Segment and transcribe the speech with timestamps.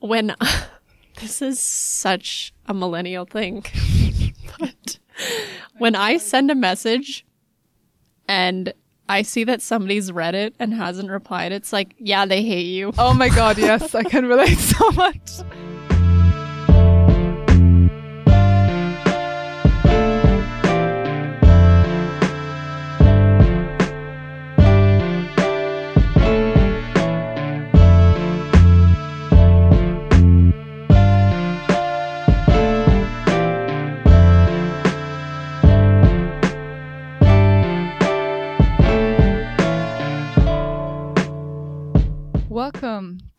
[0.00, 0.34] when
[1.20, 3.64] this is such a millennial thing,
[4.58, 4.98] but
[5.78, 7.24] when I send a message
[8.28, 8.72] and
[9.08, 12.92] I see that somebody's read it and hasn't replied, it's like, yeah, they hate you.
[12.98, 15.30] Oh my god, yes, I can relate so much.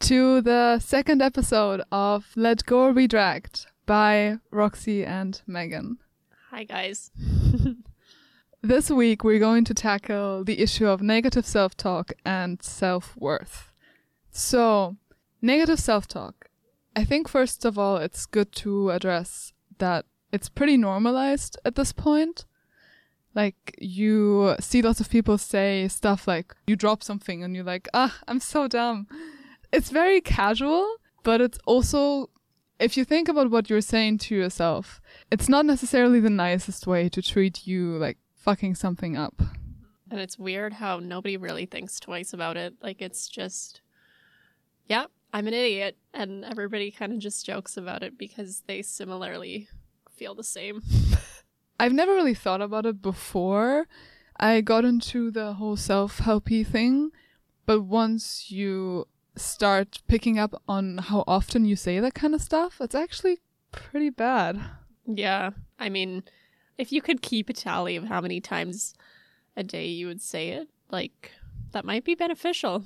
[0.02, 6.00] to the second episode of Let Go Be Dragged by Roxy and Megan.
[6.50, 7.12] Hi, guys.
[8.64, 13.72] This week we're going to tackle the issue of negative self talk and self worth.
[14.30, 14.98] So,
[15.42, 16.50] negative self talk.
[16.96, 21.92] I think, first of all, it's good to address that it's pretty normalized at this
[21.92, 22.46] point.
[23.34, 27.88] Like, you see lots of people say stuff like, you drop something and you're like,
[27.96, 29.08] ah, I'm so dumb.
[29.72, 32.30] It's very casual, but it's also,
[32.80, 37.08] if you think about what you're saying to yourself, it's not necessarily the nicest way
[37.10, 39.42] to treat you like fucking something up.
[40.10, 42.74] And it's weird how nobody really thinks twice about it.
[42.82, 43.82] Like, it's just,
[44.88, 45.98] yeah, I'm an idiot.
[46.14, 49.70] And everybody kind of just jokes about it because they similarly
[50.10, 50.82] feel the same.
[51.80, 53.88] I've never really thought about it before
[54.38, 57.12] I got into the whole self helpy thing,
[57.66, 62.80] but once you start picking up on how often you say that kind of stuff,
[62.82, 63.40] it's actually
[63.72, 64.60] pretty bad.
[65.06, 65.52] Yeah.
[65.80, 66.24] I mean,
[66.78, 68.94] if you could keep a tally of how many times
[69.56, 71.32] a day you would say it, like,
[71.72, 72.84] that might be beneficial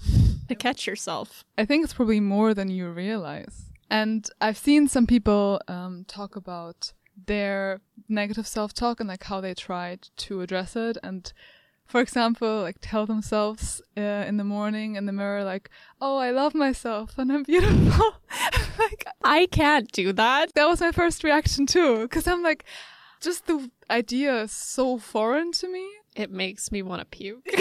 [0.47, 1.43] to catch yourself.
[1.57, 3.71] I think it's probably more than you realize.
[3.89, 6.93] And I've seen some people um, talk about
[7.27, 10.97] their negative self talk and like how they tried to address it.
[11.03, 11.31] And
[11.85, 15.69] for example, like tell themselves uh, in the morning in the mirror, like,
[16.01, 18.16] oh, I love myself and I'm beautiful.
[18.79, 20.53] like, I can't do that.
[20.56, 22.07] that was my first reaction too.
[22.09, 22.66] Cause I'm like,
[23.22, 25.88] just the idea is so foreign to me.
[26.16, 27.47] It makes me want to puke.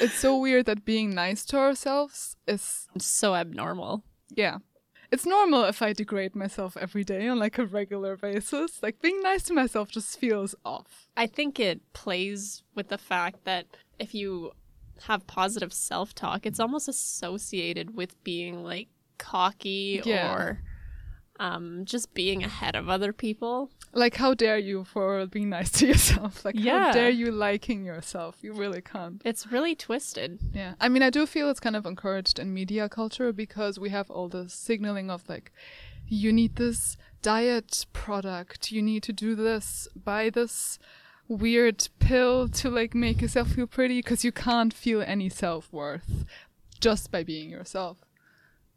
[0.00, 4.04] It's so weird that being nice to ourselves is so abnormal.
[4.30, 4.58] Yeah.
[5.10, 8.82] It's normal if I degrade myself every day on like a regular basis.
[8.82, 11.08] Like being nice to myself just feels off.
[11.16, 13.66] I think it plays with the fact that
[13.98, 14.52] if you
[15.04, 20.32] have positive self talk, it's almost associated with being like cocky Yeah.
[20.34, 20.60] or
[21.38, 23.70] um, just being ahead of other people.
[23.92, 26.44] Like how dare you for being nice to yourself?
[26.44, 28.36] Like how dare you liking yourself?
[28.42, 29.22] You really can't.
[29.24, 30.38] It's really twisted.
[30.52, 30.74] Yeah.
[30.80, 34.10] I mean I do feel it's kind of encouraged in media culture because we have
[34.10, 35.52] all the signaling of like
[36.06, 40.78] you need this diet product, you need to do this, buy this
[41.28, 46.24] weird pill to like make yourself feel pretty because you can't feel any self-worth
[46.80, 47.98] just by being yourself.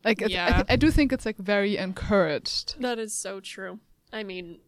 [0.03, 3.79] Like it's, I, I do think it's like very encouraged, That is so true.
[4.12, 4.59] I mean,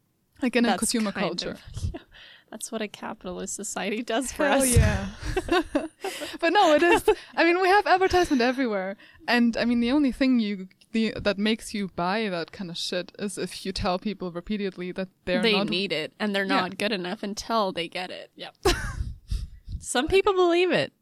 [0.42, 1.52] like in a consumer culture.
[1.52, 1.62] of-
[1.94, 2.00] yeah,
[2.52, 4.78] that's what a capitalist society does for Hell us.
[4.78, 5.08] yeah.
[6.40, 7.04] but no, it is.
[7.36, 8.96] I mean, we have advertisement everywhere,
[9.28, 12.78] and I mean, the only thing you the that makes you buy that kind of
[12.78, 15.68] shit is if you tell people repeatedly that they're they not.
[15.70, 16.62] need it and they're Yeah.
[16.62, 18.30] not good enough until they get it.
[18.36, 18.56] Yep.
[19.80, 20.94] Some people believe it.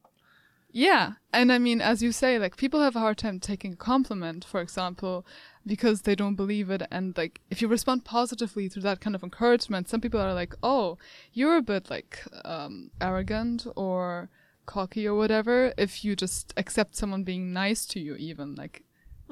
[0.73, 3.77] Yeah, and I mean, as you say, like people have a hard time taking a
[3.77, 5.25] compliment, for example,
[5.65, 9.23] because they don't believe it, and like if you respond positively to that kind of
[9.23, 10.97] encouragement, some people are like, "Oh,
[11.33, 14.29] you're a bit like um, arrogant or."
[14.67, 18.83] cocky or whatever if you just accept someone being nice to you even like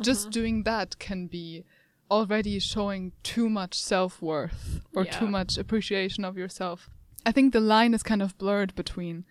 [0.02, 1.64] just doing that can be
[2.10, 6.90] already showing too much self-worth or too much appreciation of yourself
[7.28, 9.24] i think the line is kind of blurred between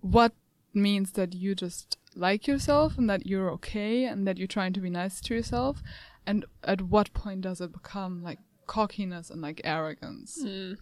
[0.00, 0.32] what
[0.74, 4.80] means that you just like yourself and that you're okay and that you're trying to
[4.80, 5.82] be nice to yourself
[6.26, 10.76] and at what point does it become like cockiness and like arrogance Mm.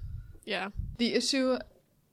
[0.44, 0.69] Yeah.
[0.99, 1.59] the issue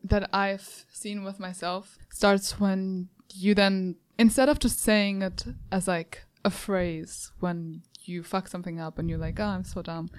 [0.03, 5.87] that I've seen with myself starts when you then, instead of just saying it as
[5.87, 10.09] like a phrase when you fuck something up and you're like, oh, I'm so dumb,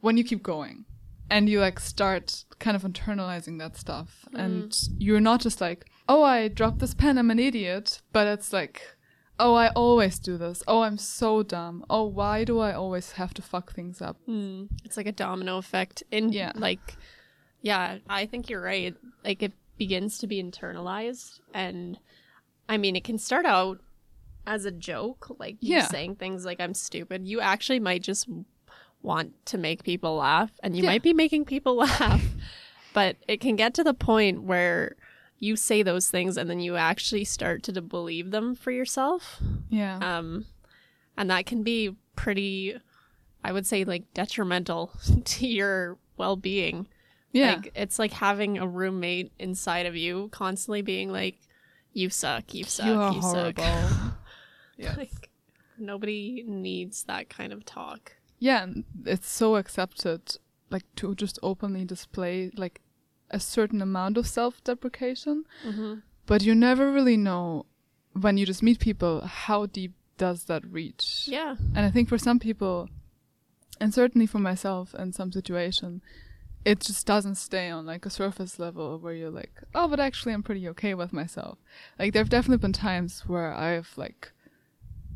[0.00, 0.84] when you keep going
[1.30, 6.22] and you like start kind of internalizing that stuff and you're not just like, oh,
[6.22, 8.82] I dropped this pen, I'm an idiot, but it's like,
[9.38, 10.62] oh, I always do this.
[10.68, 11.84] Oh, I'm so dumb.
[11.88, 14.18] Oh, why do I always have to fuck things up?
[14.28, 14.68] Mm.
[14.84, 16.02] It's like a domino effect.
[16.10, 16.52] In Yeah.
[16.54, 16.96] like,
[17.62, 18.94] yeah, I think you're right.
[19.24, 21.98] Like it begins to be internalized, and
[22.68, 23.80] I mean, it can start out
[24.46, 25.86] as a joke, like Yeah.
[25.86, 28.28] saying things like I'm stupid, you actually might just
[29.02, 30.90] want to make people laugh and you Yeah.
[30.90, 32.22] might be making people laugh.
[32.92, 34.96] but it can get to the point where
[35.38, 39.40] you say those things and then you actually start to believe them for yourself.
[39.70, 39.98] Yeah.
[40.02, 40.46] Um
[41.16, 42.76] and that can be pretty
[43.42, 44.92] I would say like detrimental
[45.24, 46.86] to your well-being.
[47.32, 47.54] yeah.
[47.56, 51.38] Like it's like having a roommate inside of you constantly being like,
[51.94, 53.62] "You suck, you suck, you are you horrible.
[53.64, 54.14] suck."
[54.76, 54.96] yes.
[54.98, 55.30] like
[55.78, 58.16] nobody needs that kind of talk.
[58.40, 60.36] Yeah, and it's so accepted,
[60.70, 62.80] like to just openly display like
[63.30, 65.94] a certain amount of self-deprecation, Mm-hmm.
[66.26, 67.66] but you never really know
[68.20, 71.24] when you just meet people how deep does that reach.
[71.26, 72.88] Yeah, And I think for some people,
[73.80, 76.02] and certainly for myself in some situation,
[76.64, 80.34] it just doesn't stay on like a surface level where you're like, oh, but actually
[80.34, 81.56] I'm pretty okay with myself.
[81.98, 84.32] Like there have definitely been times where I've like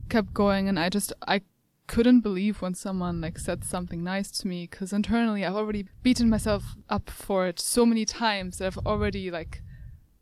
[0.08, 1.42] kept going and I just I
[1.86, 6.30] couldn't believe when someone like said something nice to me because internally I've already beaten
[6.30, 9.62] myself up for it so many times that I've already like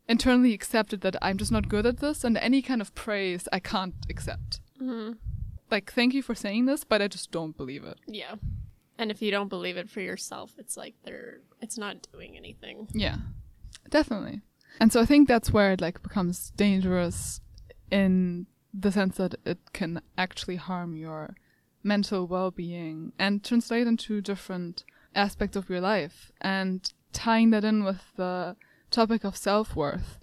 [0.07, 3.59] internally accepted that I'm just not good at this and any kind of praise I
[3.59, 4.59] can't accept.
[4.77, 5.13] Hmm
[5.73, 7.97] like thank you for saying this but i just don't believe it.
[8.07, 8.35] Yeah.
[8.97, 12.87] And if you don't believe it for yourself, it's like they're it's not doing anything.
[12.93, 13.17] yeah.
[13.89, 14.41] Definitely.
[14.79, 17.41] And so i think that's where it like becomes dangerous
[17.91, 21.35] in the sense that it can actually harm your
[21.83, 24.83] mental well-being and translate into different
[25.13, 28.55] aspects of your life and tying that in with the
[28.89, 30.19] topic of self-worth.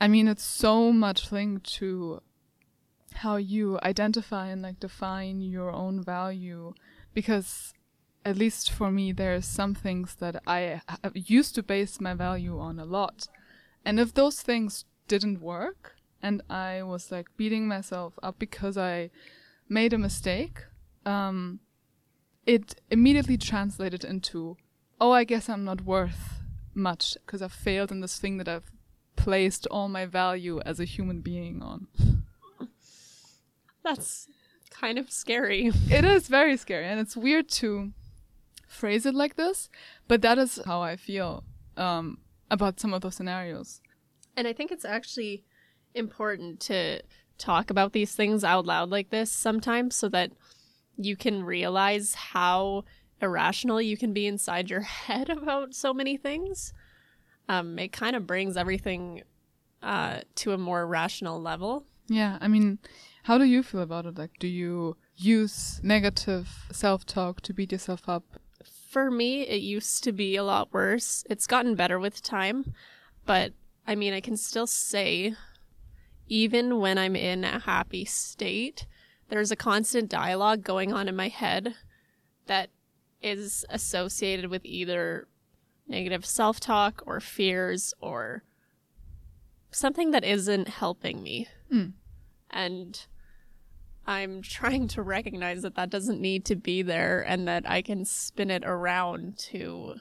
[0.00, 2.22] I mean it's so much linked to
[3.14, 6.74] how you identify and like define your own value
[7.14, 7.72] because
[8.24, 10.80] at least for me there's some things that i
[11.14, 13.28] used to base my value on a lot.
[13.84, 19.10] And if those things didn't work and i was like beating myself up because i
[19.68, 20.64] made a mistake
[21.06, 21.60] um
[22.46, 24.56] it immediately translated into
[25.00, 26.40] oh i guess i'm not worth
[26.74, 28.70] much because i've failed in this thing that i've
[29.16, 31.86] placed all my value as a human being on
[33.84, 34.28] That's
[34.70, 35.70] kind of scary.
[35.90, 37.92] it is very scary and it's weird to
[38.66, 39.68] phrase it like this
[40.06, 41.42] but that is how i feel
[41.76, 42.18] um,
[42.50, 43.80] about some of those scenarios
[44.36, 45.44] And I think it's actually
[45.94, 47.02] important to
[47.38, 50.30] talk about these things out loud like this sometimes so that
[50.98, 52.84] you can realize how
[53.22, 56.72] irrational you can be inside your head about so many things.
[57.48, 59.22] Um, it kind of brings everything
[59.82, 61.84] uh, to a more rational level.
[62.08, 62.78] yeah i mean
[63.28, 68.08] how do you feel about it like do you use negative self-talk to beat yourself
[68.08, 68.24] up
[68.90, 71.22] For me, it used to be a lot worse.
[71.30, 72.72] It's gotten better with time,
[73.26, 73.52] but
[73.86, 75.34] I mean, I can still say,
[76.26, 78.86] even when I'm in a happy state,
[79.28, 81.74] there's a constant dialogue going on in my head
[82.46, 82.70] that
[83.20, 85.28] is associated with either
[85.86, 88.42] negative self talk or fears or
[89.70, 91.48] something that isn't helping me.
[91.72, 91.92] Mm.
[92.50, 93.06] And
[94.06, 98.04] I'm trying to recognize that that doesn't need to be there and that I can
[98.04, 99.96] spin it around to,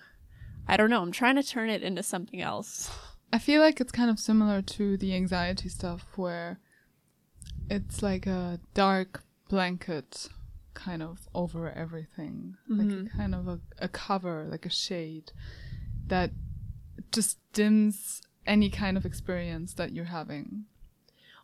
[0.68, 2.90] I don't know, I'm trying to turn it into something else.
[3.34, 6.60] I feel like it's kind of similar to the anxiety stuff where
[7.70, 10.28] it's like a dark blanket
[10.74, 12.56] kind of over everything.
[12.68, 13.08] Like Mhm.
[13.08, 15.32] a kind of a, a cover, like a shade
[16.08, 16.32] that
[17.12, 20.66] just dims any kind of experience that you're having.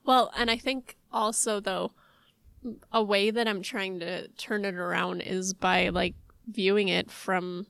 [0.05, 1.91] Well, and I think also, though,
[2.91, 6.15] a way that I'm trying to turn it around is by like
[6.47, 7.67] viewing it from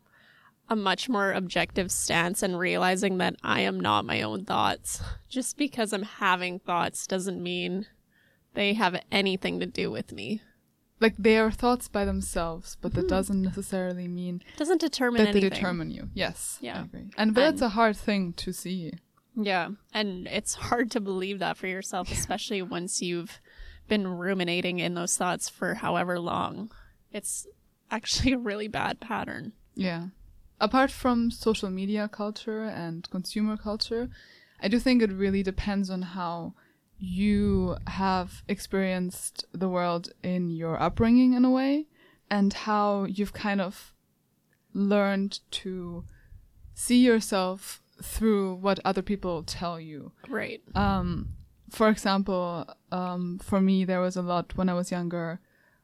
[0.69, 5.01] a much more objective stance and realizing that I am not my own thoughts.
[5.29, 7.87] Just because I'm having thoughts doesn't mean
[8.53, 10.41] they have anything to do with me.
[10.99, 13.07] Like they are thoughts by themselves, but that mm-hmm.
[13.09, 15.49] doesn't necessarily mean doesn't determine that anything.
[15.49, 16.09] they determine you.
[16.13, 16.57] Yes.
[16.61, 16.83] Yeah.
[16.85, 17.09] agree.
[17.17, 18.93] And but that's a hard thing to see.
[19.35, 23.41] Yeah, and it's hard to believe that for yourself, especially once you've
[23.87, 26.71] been ruminating in those thoughts for however long.
[27.11, 27.47] It's
[27.91, 29.53] actually a really bad pattern.
[29.75, 30.07] Yeah.
[30.59, 34.09] Apart from social media culture and consumer culture,
[34.61, 36.53] I do think it really depends on how
[37.03, 41.85] you have experienced the world in your upbringing in a way
[42.31, 43.93] and how you've kind of
[44.73, 46.05] learned to
[46.73, 50.13] see yourself through what other people tell you.
[50.29, 50.61] Right.
[50.75, 51.33] Um,
[51.69, 55.41] for example, um, for me, there was a lot when I was younger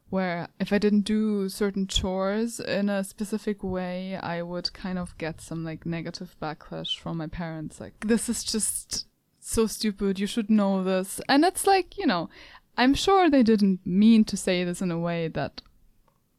[0.10, 5.18] where if I didn't do certain chores in a specific way, I would kind of
[5.18, 7.82] get some like negative backlash from my parents.
[7.82, 9.09] Like, this is just
[9.50, 10.20] so stupid.
[10.20, 11.20] You should know this.
[11.28, 12.30] And it's like, you know,
[12.78, 15.62] I'm sure they didn't mean to say this in a way that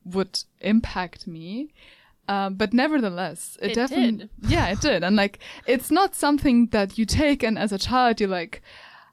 [0.05, 1.73] would impact me.
[2.29, 5.03] Um, but nevertheless, it, It definitely, yeah, it did.
[5.03, 8.63] And like, it's not something that you take and as a child, you're like,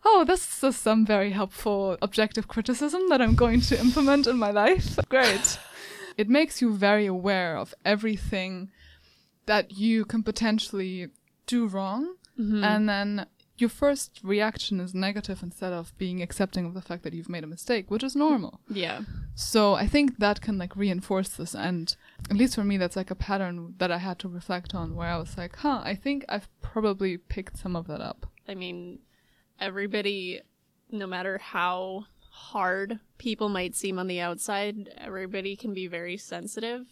[0.06, 4.52] oh, this is some very helpful objective criticism that I'm going to implement in my
[4.52, 4.98] life.
[5.10, 5.60] Great.
[6.18, 8.70] it makes you very aware of everything
[9.48, 11.10] that you can potentially
[11.48, 12.16] do wrong.
[12.64, 13.26] And then
[13.58, 17.44] your first reaction is negative instead of being accepting of the fact that you've made
[17.44, 18.62] a mistake, which is normal.
[18.70, 19.02] Yeah.
[19.36, 21.56] So I think that can like reinforce this.
[21.56, 21.96] And
[22.30, 25.10] at least for me, that's like a pattern that I had to reflect on where
[25.10, 28.28] I was like, huh, I think I've probably picked some of that up.
[28.48, 29.00] I mean,
[29.60, 30.42] everybody,
[30.92, 36.86] no matter how hard people might seem on the outside, everybody can be very sensitive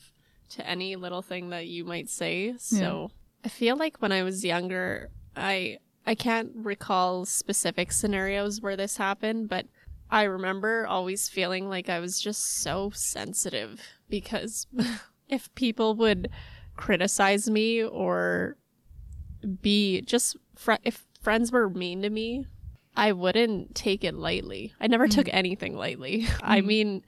[0.49, 2.55] to any little thing that you might say.
[2.57, 3.11] So
[3.43, 8.97] I feel like when I was younger, I I can't recall specific scenarios where this
[8.97, 9.65] happened, but
[10.09, 14.67] I remember always feeling like I was just so sensitive because
[15.29, 16.29] if people would
[16.75, 18.57] criticize me or
[19.61, 22.45] be just fr- if friends were mean to me,
[22.95, 24.73] I wouldn't take it lightly.
[24.79, 25.33] I never took mm.
[25.33, 26.27] anything lightly.
[26.43, 26.65] I mm.
[26.65, 27.05] mean,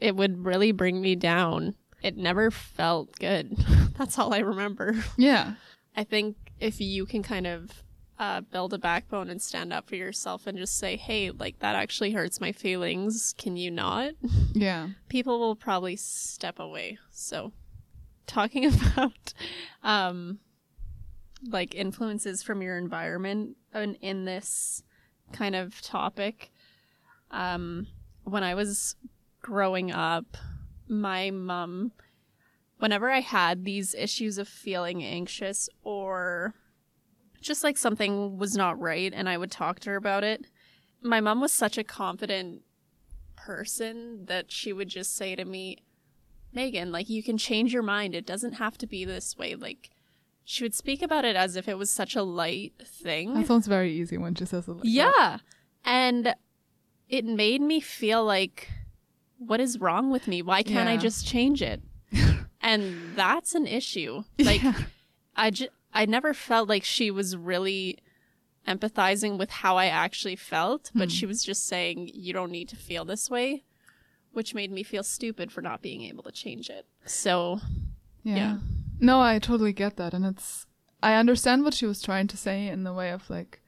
[0.00, 1.74] it would really bring me down.
[2.02, 3.56] It never felt good.
[3.98, 4.96] That's all I remember.
[5.16, 5.54] Yeah.
[5.96, 7.82] I think if you can kind of
[8.22, 11.74] uh, build a backbone and stand up for yourself and just say, hey, like that
[11.74, 14.12] actually hurts my feelings, can you not?
[14.54, 14.90] Yeah.
[15.08, 16.98] People will probably step away.
[17.10, 17.52] So,
[18.26, 19.32] talking about
[19.82, 20.38] um,
[21.48, 24.82] like influences from your environment in, in this
[25.32, 26.52] kind of topic,
[27.30, 27.86] um,
[28.24, 28.94] when I was
[29.40, 30.36] growing up,
[30.86, 31.92] my mom
[32.78, 36.54] whenever I had these issues of feeling anxious or
[37.42, 40.46] just like something was not right and I would talk to her about it,
[41.02, 42.62] my mom was such a confident
[43.36, 45.78] person that she would just say to me,
[46.52, 48.14] Megan, like you can change your mind.
[48.14, 49.54] It doesn't have to be this way.
[49.54, 49.90] Like
[50.44, 53.34] she would speak about it as if it was such a light thing.
[53.34, 54.88] That sounds very easy when she says it like that.
[54.88, 55.38] Yeah.
[55.84, 56.34] And
[57.08, 58.68] it made me feel like,
[59.38, 60.40] what is wrong with me?
[60.42, 61.82] Why can't I just change it?
[62.60, 64.22] and that's an issue.
[64.38, 64.74] Like, Yeah.
[65.34, 67.98] I, ju- I never felt like she was really
[68.66, 71.14] empathizing with how I actually felt, but hmm.
[71.14, 73.64] she was just saying, you don't need to feel this way,
[74.32, 76.86] which made me feel stupid for not being able to change it.
[77.04, 77.60] So,
[78.22, 78.36] Yeah.
[78.36, 78.58] Yeah.
[79.00, 80.14] No, I totally get that.
[80.14, 80.66] And it's,
[81.02, 83.60] I understand what she was trying to say in the way of like,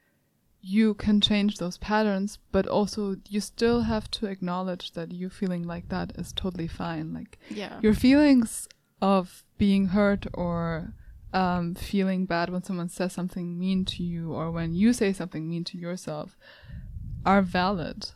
[0.61, 5.67] you can change those patterns, but also you still have to acknowledge that you feeling
[5.67, 7.13] like that is totally fine.
[7.13, 7.79] Like, yeah.
[7.81, 8.67] your feelings
[9.01, 10.93] of being hurt or
[11.35, 15.47] um, feeling bad when someone says something mean to you or when you say something
[15.47, 16.37] mean to yourself
[17.25, 18.11] are valid.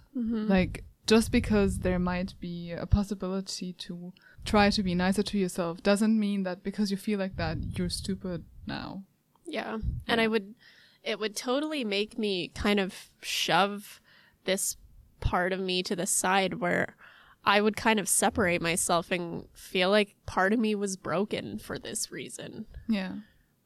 [0.48, 4.14] Like, just because there might be a possibility to
[4.46, 7.90] try to be nicer to yourself doesn't mean that because you feel like that, you're
[7.90, 9.04] stupid now.
[9.46, 9.80] Yeah.
[10.08, 10.56] And I would
[11.04, 14.00] it would totally make me kind of shove
[14.46, 14.78] this
[15.20, 16.96] part of me to the side where
[17.56, 21.78] I would kind of separate myself and feel like part of me was broken for
[21.80, 23.14] this reason, Yeah.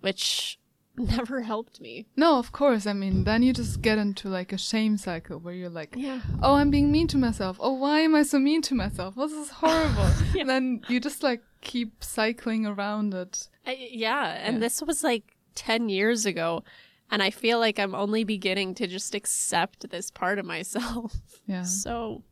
[0.02, 0.60] which
[0.98, 2.06] never helped me.
[2.16, 2.86] No, of course.
[2.88, 6.22] I mean, then you just get into like a shame cycle where you're like, Yeah.
[6.42, 7.58] oh, I'm being mean to myself.
[7.60, 9.16] Oh, why am I so mean to myself?
[9.16, 10.10] This is horrible.
[10.40, 13.48] And then you just like keep cycling around it.
[13.66, 14.60] I, yeah, and Yeah.
[14.60, 15.24] this was like
[15.56, 16.64] 10 years ago.
[17.12, 21.16] And I feel like I'm only beginning to just accept this part of myself.
[21.48, 21.64] Yeah.
[21.86, 22.24] So,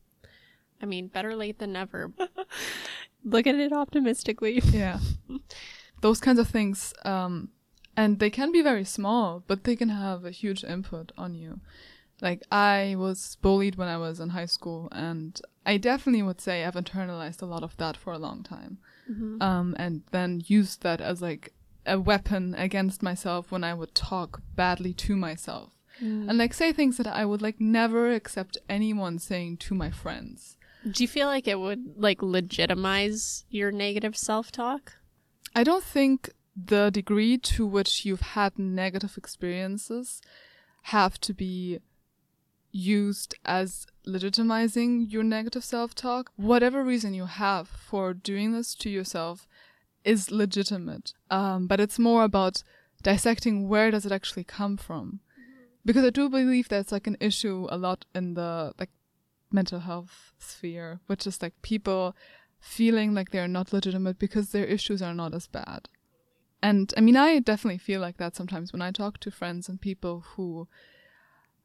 [0.81, 2.11] I mean, better late than never.
[3.23, 4.61] Look at it optimistically.
[4.71, 4.99] Yeah.
[6.01, 6.93] Those kinds of things.
[7.05, 7.49] Um,
[7.95, 11.59] and they can be very small, but they can have a huge input on you.
[12.21, 16.63] Like, I was bullied when I was in high school, and I definitely would say
[16.63, 18.77] I've internalized a lot of that for a long time.
[19.41, 21.53] Um, and then used that as like
[21.85, 25.71] a weapon against myself when I would talk badly to myself.
[26.29, 30.57] And like say things that I would like never accept anyone saying to my friends.
[30.89, 34.93] Do you feel like it would like legitimize your negative self-talk?
[35.55, 40.21] I don't think the degree to which you've had negative experiences
[40.83, 41.79] have to be
[42.71, 46.31] used as legitimizing your negative self talk.
[46.35, 49.47] Whatever reason you have for doing this to yourself
[50.03, 51.13] is legitimate.
[51.29, 52.63] Um, but it's more about
[53.03, 55.19] dissecting where does it actually come from.
[55.83, 58.89] Because I do believe that's like an issue a lot in the like
[59.51, 62.15] mental health sphere, which is like people
[62.59, 65.89] feeling like they're not legitimate because their issues are not as bad.
[66.61, 69.81] And I mean, I definitely feel like that sometimes when I talk to friends and
[69.81, 70.67] people who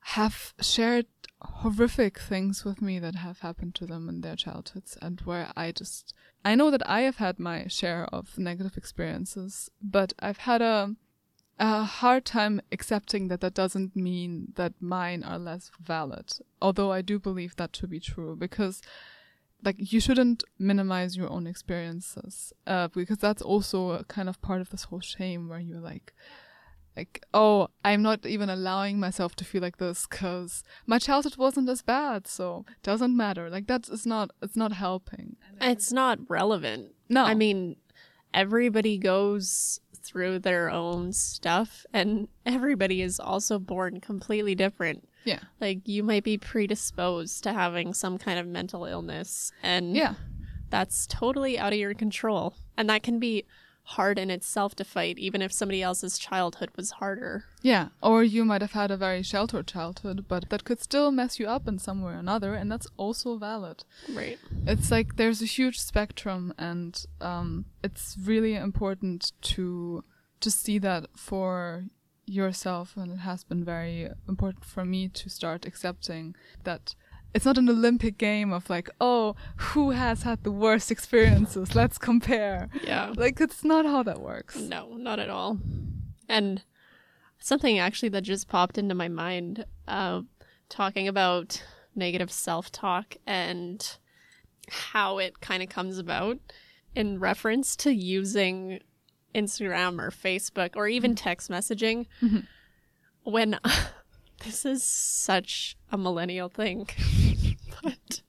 [0.00, 1.06] have shared
[1.42, 5.72] horrific things with me that have happened to them in their childhoods and where I
[5.72, 6.14] just
[6.44, 10.94] I know that I have had my share of negative experiences, but I've had a
[11.58, 16.32] a hard time accepting that that doesn't mean that mine are less valid.
[16.60, 18.82] Although I do believe that to be true because
[19.64, 24.60] like you shouldn't minimize your own experiences uh, because that's also a kind of part
[24.60, 26.12] of this whole shame where you're like
[26.94, 31.68] like oh i'm not even allowing myself to feel like this because my childhood wasn't
[31.68, 35.90] as bad so it doesn't matter like that is it's not it's not helping It's
[35.92, 36.94] not relevant.
[37.08, 37.76] no I mean,
[38.32, 45.08] everybody goes through their own stuff, and everybody is also born completely different.
[45.24, 50.14] yeah Like, you might be predisposed to having some kind of mental illness, and yeah
[50.70, 52.54] that's totally out of your control.
[52.76, 53.44] And that can be
[53.90, 57.44] hard in itself to fight, even if somebody else's childhood was harder.
[57.62, 61.38] yeah or you might have had a very sheltered childhood but that could still mess
[61.40, 64.38] you up in some way or another and that's also valid Right.
[64.66, 69.20] it's like there's a huge spectrum and um, it's really important
[69.52, 70.02] to
[70.40, 71.84] to see that for
[72.26, 76.94] yourself and it has been very important for me to start accepting that
[77.36, 81.98] it's not an olympic game of like oh who has had the worst experiences let's
[81.98, 83.12] compare Yeah.
[83.16, 85.58] like it's not how that works No, not at all.
[86.28, 86.62] And
[87.38, 90.22] something actually that just popped into my mind, uh,
[90.68, 91.62] talking about
[91.94, 93.98] negative self talk and
[94.68, 96.38] how it kind of comes about
[96.94, 98.80] in reference to using
[99.34, 102.06] Instagram or Facebook or even text messaging.
[103.22, 103.58] When
[104.44, 106.88] this is such a millennial thing,
[107.82, 108.22] but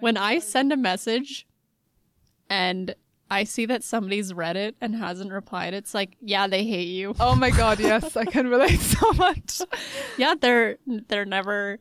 [0.00, 1.46] when I send a message
[2.50, 2.94] and
[3.30, 7.14] I see that somebody's read it and hasn't replied, it's like, yeah, they hate you.
[7.18, 9.60] oh my god yes i can relate so much
[10.18, 10.76] Yeah, they're
[11.08, 11.78] they're never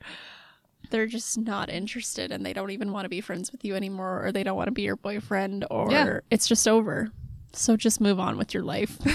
[0.89, 4.25] they're just not interested and they don't even want to be friends with you anymore
[4.25, 6.19] or they don't want to be your boyfriend or Yeah.
[6.31, 7.09] it's just over.
[7.53, 8.97] So just move on with your life.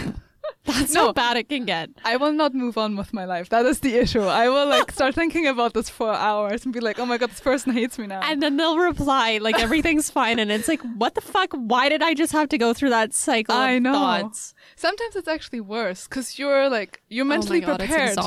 [0.68, 1.06] That's No.
[1.06, 1.90] how bad it can get.
[2.04, 3.48] I will not move on with my life.
[3.48, 4.22] That is the issue.
[4.22, 7.30] I will like start thinking about this for hours and be like, "Oh my god,
[7.30, 10.82] this person hates me now." And then they'll reply like everything's fine and it's like,
[11.02, 11.50] what the fuck?
[11.52, 13.92] Why did I just have to go through that cycle of I know.
[13.92, 14.54] thoughts?
[14.76, 18.18] Sometimes it's actually worse because you're like you're oh mentally oh God, prepared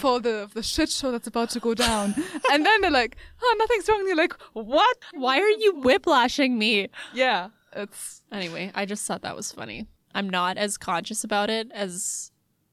[0.00, 2.14] for the the shit show that's about to go down,
[2.50, 6.58] and then they're like, "Oh, nothing's wrong." And you're like, "What?" Why are you whiplashing
[6.58, 6.88] me?
[7.14, 9.86] Yeah, it's Anyway, I just thought that was funny.
[10.14, 12.30] I'm not as conscious about it as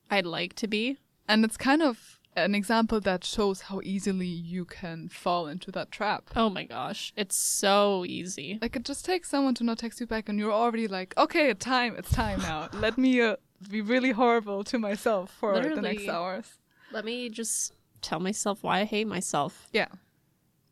[0.10, 0.98] I'd like to be.
[1.28, 5.92] and it's kind of an example that shows how easily you can fall into that
[5.92, 6.30] trap.
[6.36, 8.58] Oh my gosh, it's so easy.
[8.62, 11.54] Like it just takes someone to not text you back, and you're already like, "Okay,
[11.54, 11.96] time.
[11.98, 12.70] It's time now.
[12.74, 13.36] Let me uh,
[13.70, 16.46] be really horrible to myself for the next hours."
[16.92, 19.68] Let me just tell myself why I hate myself.
[19.74, 19.88] Yeah.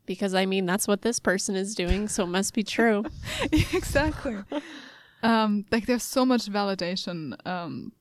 [0.06, 3.06] Because I mean, that's what this person is doing, so it must be true.
[3.52, 4.38] exactly.
[5.22, 7.92] Um, like there's so much validation um,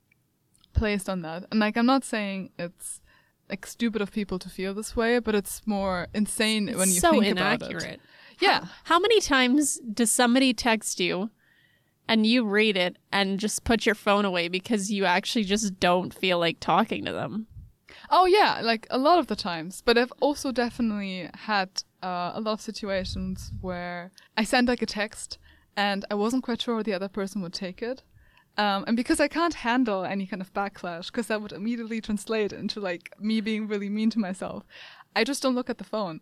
[0.73, 3.01] placed on that, and like I'm not saying it's
[3.49, 7.13] like stupid of people to feel this way, but it's more insane when you so
[7.13, 7.71] think about it.
[7.71, 8.01] inaccurate.
[8.41, 11.31] Yeah, How many times does somebody text you
[12.07, 16.15] and you read it and just put your phone away because you actually just don't
[16.15, 17.49] feel like talking to them?
[18.11, 19.83] Oh yeah, like a lot of the times.
[19.85, 24.87] But I've also definitely had uh, a lot of situations where I sent like a
[24.87, 25.39] text
[25.79, 28.03] and I wasn't quite sure the other person would take it.
[28.57, 32.53] Um, and because I can't handle any kind of backlash, because that would immediately translate
[32.53, 34.65] into like me being really mean to myself,
[35.15, 36.21] I just don't look at the phone.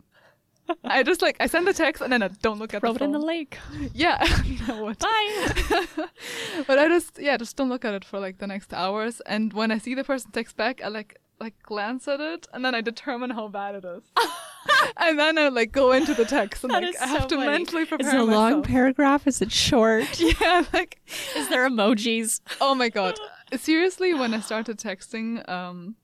[0.84, 2.96] I just like I send the text and then I don't look at Throw the
[2.96, 3.14] it phone.
[3.14, 3.56] in the lake.
[3.94, 4.98] yeah, I I would.
[4.98, 5.86] Bye.
[6.66, 9.22] but I just yeah, just don't look at it for like the next hours.
[9.26, 12.64] And when I see the person text back, I like like glance at it and
[12.64, 14.02] then I determine how bad it is.
[14.96, 17.28] and then I like go into the text and That like is I have so
[17.28, 17.46] to funny.
[17.50, 19.26] mentally prepare Is it a long paragraph?
[19.26, 20.18] Is it short?
[20.40, 21.00] yeah, like
[21.36, 22.40] Is there emojis?
[22.60, 23.18] oh my god.
[23.56, 25.96] Seriously, when I started texting um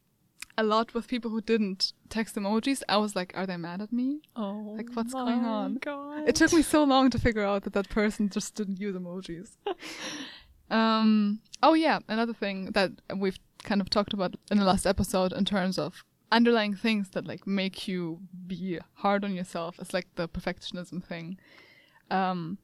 [0.59, 3.91] a lot with people who didn't text emojis, I was like, are they mad at
[3.91, 4.21] me?
[4.37, 5.77] Oh, Like, what's going on?
[5.77, 6.29] God.
[6.29, 9.57] It took me so long to figure out that that person just didn't use emojis.
[10.73, 11.41] Um.
[11.63, 15.45] Oh yeah, another thing that we've kind of talked about in the last episode in
[15.45, 20.27] terms of underlying things that like make you be hard on yourself is like the
[20.29, 21.39] perfectionism thing,
[22.11, 22.59] um,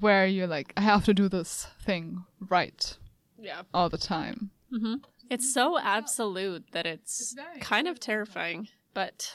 [0.00, 2.96] where you're like, I have to do this thing right
[3.38, 3.62] yeah.
[3.72, 4.50] all the time.
[4.72, 4.94] Mm-hmm.
[5.30, 9.32] It's so absolute that it's, It's kind of terrifying, but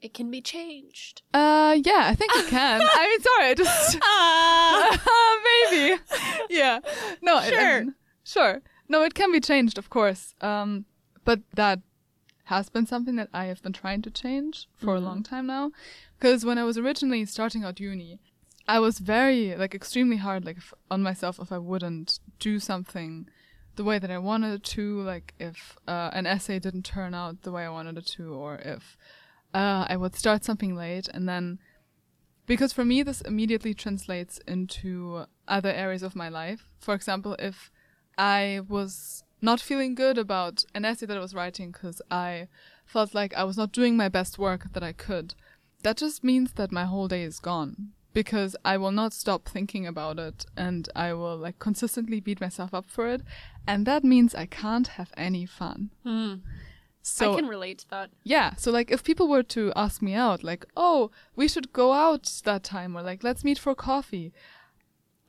[0.00, 1.22] it can be changed.
[1.34, 2.80] Uh, yeah, I think it can.
[2.82, 3.98] I mean, sorry, I just.
[4.02, 6.00] Ah, maybe.
[6.50, 6.80] Yeah.
[7.22, 7.38] No.
[7.38, 7.78] it- Sure.
[7.80, 8.62] um, sure.
[8.88, 10.34] No, it can be changed, of course.
[10.40, 10.84] Um,
[11.24, 11.80] but that
[12.44, 15.72] has been something that I have been trying to change for a long time now.
[16.18, 18.18] Because when I was originally starting out uni,
[18.66, 23.28] I was very like extremely hard like if, on myself if I wouldn't do something
[23.76, 27.42] the way that I wanted it to, like if uh, an essay didn't turn out
[27.42, 28.96] the way I wanted it to, or if
[29.58, 31.58] uh, I would start something late and then
[32.46, 36.68] because for me this immediately translates into other areas of my life.
[36.78, 37.72] For example, if
[38.16, 42.46] I was not feeling good about an essay that I was writing because I
[42.86, 45.34] felt like I was not doing my best work that I could,
[45.82, 49.88] that just means that my whole day is gone because I will not stop thinking
[49.88, 53.22] about it and I will like consistently beat myself up for it.
[53.66, 55.90] And that means I can't have any fun.
[57.08, 58.10] So I can relate to that.
[58.24, 61.92] yeah, so like if people were to ask me out, like, oh, we should go
[61.92, 64.32] out that time, or like, let's meet for coffee.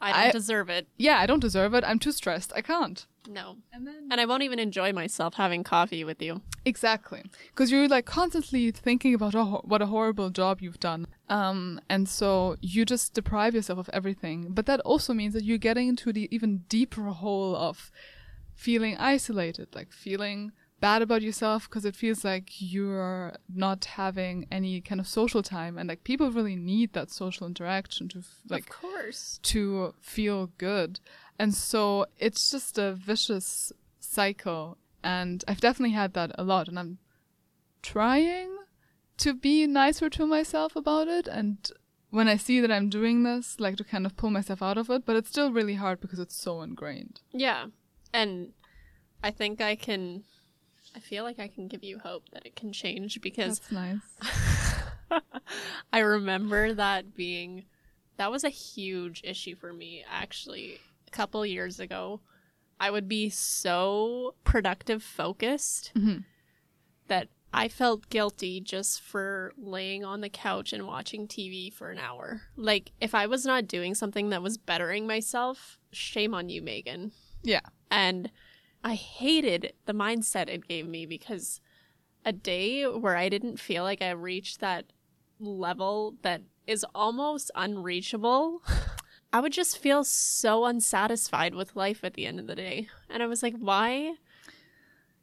[0.02, 0.88] I don't I- deserve it.
[0.98, 1.84] Yeah, I don't deserve it.
[1.86, 2.54] I'm too stressed.
[2.56, 3.06] I can't.
[3.28, 3.58] No.
[3.74, 6.42] And then And I won't even enjoy myself having coffee with you.
[6.66, 11.06] exactly because you're like constantly thinking about oh, what a horrible job you've done.
[11.28, 14.48] Um, and so you just deprive yourself of everything.
[14.52, 17.92] But that also means that you're getting into the even deeper hole of
[18.56, 24.82] feeling isolated, like feeling bad about yourself because it feels like you're not having any
[24.82, 28.70] kind of social time and like people really need that social interaction to like of
[28.70, 29.40] course.
[29.44, 31.00] to feel good.
[31.38, 34.78] And so it's just a vicious cycle.
[35.04, 36.68] And I've definitely had that a lot.
[36.68, 36.98] And I'm
[37.82, 38.50] trying
[39.18, 41.28] to be nicer to myself about it.
[41.28, 41.72] And
[42.10, 44.90] when I see that I'm doing this, like to kind of pull myself out of
[44.90, 45.06] it.
[45.06, 47.22] But it's still really hard because it's so ingrained.
[47.32, 47.68] Yeah.
[48.14, 48.52] And
[49.24, 50.24] I think I can
[50.96, 55.22] I feel like I can give you hope that it can change because That's nice.
[55.94, 57.66] I remember that being
[58.18, 62.20] that was a huge issue for me actually a couple years ago.
[62.80, 66.26] I would be so productive focused Mhm.
[67.08, 71.98] that I felt guilty just for laying on the couch and watching TV for an
[71.98, 72.42] hour.
[72.56, 77.12] Like if I was not doing something that was bettering myself, shame on you, Megan.
[77.42, 77.62] Yeah.
[77.90, 78.30] And
[78.84, 81.62] I hated the mindset it gave me because
[82.26, 84.86] a day where I didn't feel like I reached that
[85.40, 88.62] level that is almost unreachable,
[89.34, 92.88] I would just feel so unsatisfied with life at the end of the day.
[93.10, 94.16] And I was like, why?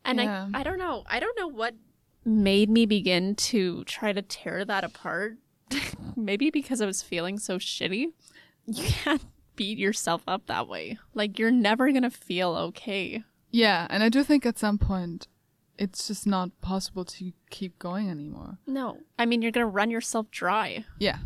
[0.05, 0.49] And Yeah.
[0.55, 1.05] I I don't know.
[1.07, 1.75] I don't know what
[2.25, 5.38] made me begin to try to tear that apart.
[6.16, 8.07] Maybe because I was feeling so shitty.
[8.66, 10.99] You can't beat yourself up that way.
[11.14, 13.25] Like you're never going to feel okay.
[13.57, 13.87] Yeah.
[13.88, 15.29] And I do think at some point
[15.79, 18.59] it's just not possible to keep going anymore.
[18.66, 18.99] No.
[19.19, 20.85] I mean, you're going to run yourself dry.
[20.99, 21.19] Yeah.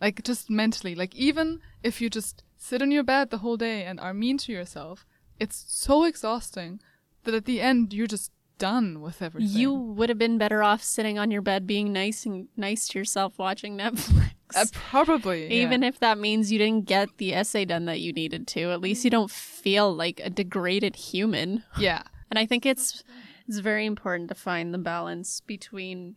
[0.00, 0.96] Like just mentally.
[0.96, 4.38] Like even if you just sit on your bed the whole day and are mean
[4.38, 5.06] to yourself,
[5.38, 6.80] it's so exhausting
[7.22, 9.50] that at the end you're just done with everything.
[9.50, 12.98] You would have been better off sitting on your bed being nice and nice to
[13.00, 14.30] yourself watching Netflix.
[14.54, 15.66] uh, probably yeah.
[15.66, 18.80] Even if that means you didn't get the essay done that you needed to, at
[18.80, 21.64] least you don't feel like a degraded human.
[21.76, 22.02] yeah.
[22.30, 23.04] And I think it's
[23.46, 26.16] it's very important to find the balance between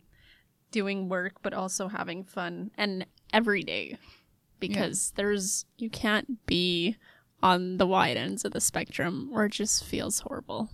[0.70, 3.04] doing work but also having fun and
[3.34, 3.98] every day
[4.58, 6.96] because there's you can't be
[7.42, 10.70] on the wide ends of the spectrum or it just feels horrible.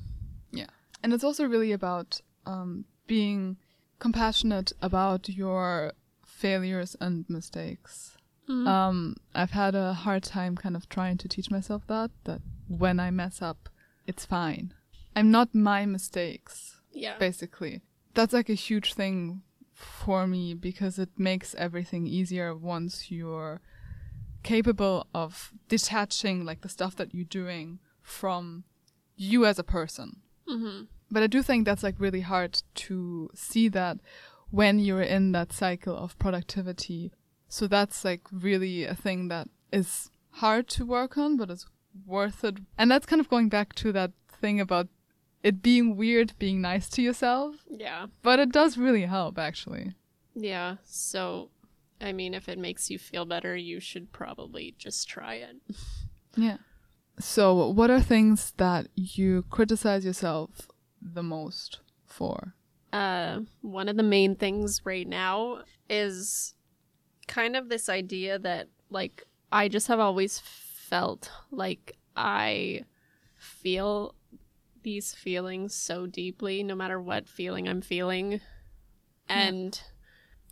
[1.02, 3.56] And it's also really about um, being
[3.98, 5.92] compassionate about your
[6.24, 8.16] failures and mistakes.
[8.48, 13.00] Um, I've had a hard time kind of trying to teach myself that, that when
[13.00, 13.68] I mess up,
[14.06, 14.74] it's fine.
[15.16, 17.16] I'm not my mistakes, Yeah.
[17.18, 17.82] basically.
[18.14, 23.60] That's like a huge thing for me because it makes everything easier once you're
[24.42, 28.64] capable of detaching like the stuff that you're doing from
[29.16, 30.21] you as a person.
[30.46, 33.98] Hmm But I do think that's like really hard to see that
[34.50, 37.12] when you're in that cycle of productivity.
[37.48, 41.66] So that's like really a thing that is hard to work on, but it's
[42.06, 42.58] worth it.
[42.78, 44.88] And that's kind of going back to that thing about
[45.42, 47.56] it being weird being nice to yourself.
[47.68, 48.06] Yeah.
[48.22, 49.94] But it does really help actually.
[50.34, 50.76] Yeah.
[50.84, 51.50] So
[52.00, 55.56] I mean if it makes you feel better, you should probably just try it.
[56.36, 56.56] Yeah.
[57.22, 60.68] So what are things that you criticize yourself
[61.00, 62.54] the most for?
[62.92, 66.54] Uh, one of the main things right now is
[67.28, 72.82] kind of this idea that, like, I just have always felt like I
[73.36, 74.14] feel
[74.82, 78.40] these feelings so deeply, no matter what feeling I'm feeling.
[79.28, 79.80] And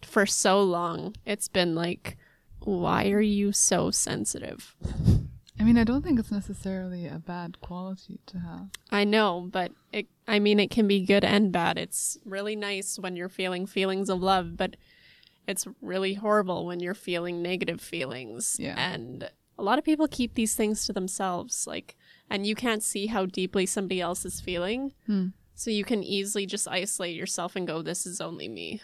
[0.02, 2.16] for so long, it's been like,
[2.60, 4.76] why are you so sensitive?
[5.60, 8.68] I mean, I don't think it's necessarily a bad quality to have.
[8.90, 11.76] I know, but it, I mean, it can be good and bad.
[11.76, 14.76] It's really nice when you're feeling feelings of love, but
[15.46, 18.56] it's really horrible when you're feeling negative feelings.
[18.58, 18.74] Yeah.
[18.78, 21.94] And a lot of people keep these things to themselves, like,
[22.30, 24.94] and you can't see how deeply somebody else is feeling.
[25.04, 25.26] Hmm.
[25.54, 28.80] So you can easily just isolate yourself and go, this is only me.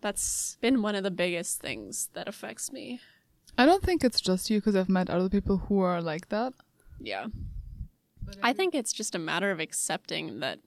[0.00, 3.00] That's been one of the biggest things that affects me.
[3.58, 6.54] I don't think it's just you because I've met other people who are like that.
[7.00, 7.26] Yeah.
[8.42, 10.58] I think it's just a matter of accepting that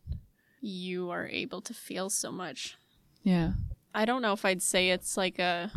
[0.62, 2.76] you are able to feel so much.
[3.24, 3.54] Yeah.
[3.94, 5.72] I don't know if I'd say it's like a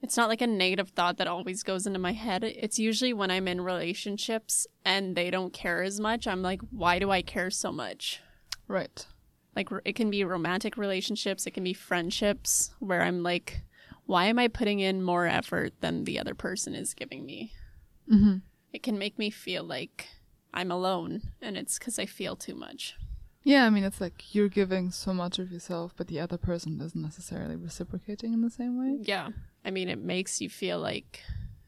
[0.00, 2.44] it's not like a negative thought that always goes into my head.
[2.44, 6.98] It's usually when I'm in relationships and they don't care as much, I'm like, why
[6.98, 8.20] do I care so much?
[8.68, 9.06] Right.
[9.56, 13.62] Like it can be romantic relationships, it can be friendships where I'm like,
[14.08, 17.52] why am I putting in more effort than the other person is giving me?
[18.10, 18.36] Mm-hmm.
[18.72, 20.08] It can make me feel like
[20.54, 22.96] I'm alone and it's cuz I feel too much.
[23.44, 26.80] Yeah, I mean, it's like you're giving so much of yourself, but the other person
[26.80, 28.98] isn't necessarily reciprocating in the same way.
[29.02, 29.28] Yeah.
[29.64, 31.22] I mean, it makes you feel like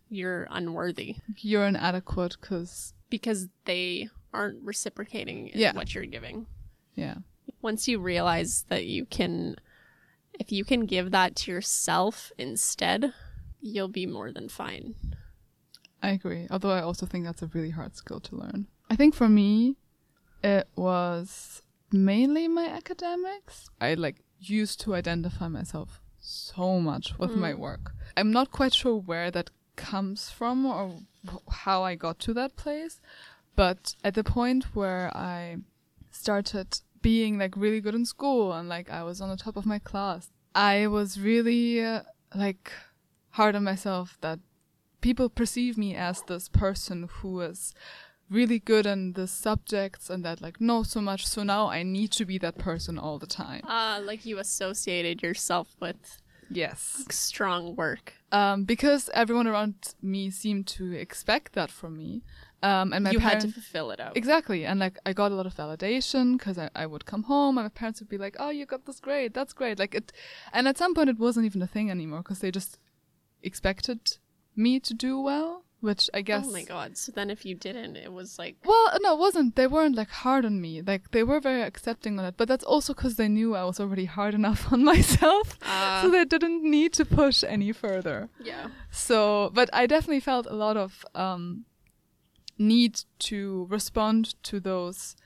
[0.09, 5.73] you're unworthy You're inadequate because, because they aren't reciprocating in Yeah.
[5.75, 6.47] what you're giving.
[6.95, 7.17] yeah.
[7.63, 9.57] Once you realize that you can,
[10.41, 13.13] if you can give that to yourself instead,
[13.61, 14.95] you'll be more than fine.
[16.03, 16.47] I agree.
[16.51, 18.67] Although I also think that's a really hard skill to learn.
[18.89, 19.77] I think for me,
[20.43, 23.69] it was mainly my academics.
[23.83, 27.59] I like used to identify myself so much with my mm.
[27.59, 27.93] work.
[28.17, 31.01] I'm not quite sure where that comes from or
[31.51, 32.99] how I got to that place,
[33.57, 35.59] but at the point where I
[36.11, 39.67] started being like really good in school and like I was on the top of
[39.67, 42.03] my class, I was really uh,
[42.35, 42.71] like
[43.31, 44.39] hard on myself that
[45.01, 47.73] people perceive me as this person who is
[48.29, 52.13] really good in the subjects and that like knows so much so now i need
[52.13, 57.75] to be that person all the time Uh, like you associated yourself with yes strong
[57.75, 58.13] work.
[58.31, 62.23] um, because everyone around me seemed to expect that from me
[62.63, 64.17] um, and my you had to fill it out.
[64.17, 67.57] exactly and like i got a lot of validation because I, I would come home
[67.59, 70.13] and my parents would be like oh you got this grade that's great like it
[70.53, 72.79] and at some point it wasn't even a thing anymore because they just
[73.43, 74.19] expected
[74.57, 76.99] me to do well which i guess Oh my god.
[76.99, 79.57] So then if you didn't, it was like, Well, no, it wasn't.
[79.57, 80.83] They weren't like hard on me.
[80.83, 82.35] Like they were very accepting on it.
[82.37, 86.11] But that's also because they knew I was already hard enough on myself, uh, so
[86.11, 88.29] they didn't need to push any further.
[88.45, 88.67] yeah.
[88.91, 91.65] So, but I definitely felt a lot of um,
[92.61, 95.17] need to respond to those,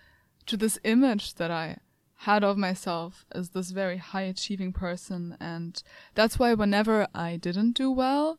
[0.46, 1.78] to this image that I
[2.18, 5.82] had of myself as this very high achieving person, and
[6.14, 8.38] that's why whenever I didn't do well,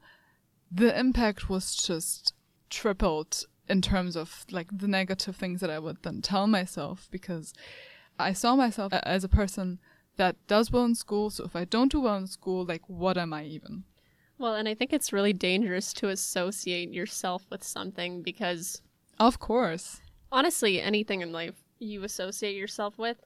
[0.71, 2.34] the impact was just
[2.69, 7.53] tripled in terms of like the negative things that I would then tell myself because
[8.17, 9.79] I saw myself as a person
[10.17, 11.29] that does well in school.
[11.29, 13.84] So if I don't do well in school, like what am I even?
[14.38, 18.82] Well, and I think it's really dangerous to associate yourself with something because
[19.19, 20.02] Of course.
[20.32, 23.17] honestly, anything in life you associate yourself with,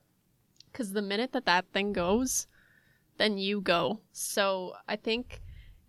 [0.72, 2.48] because the minute that that thing goes,
[3.18, 4.02] then you go.
[4.12, 5.42] So I think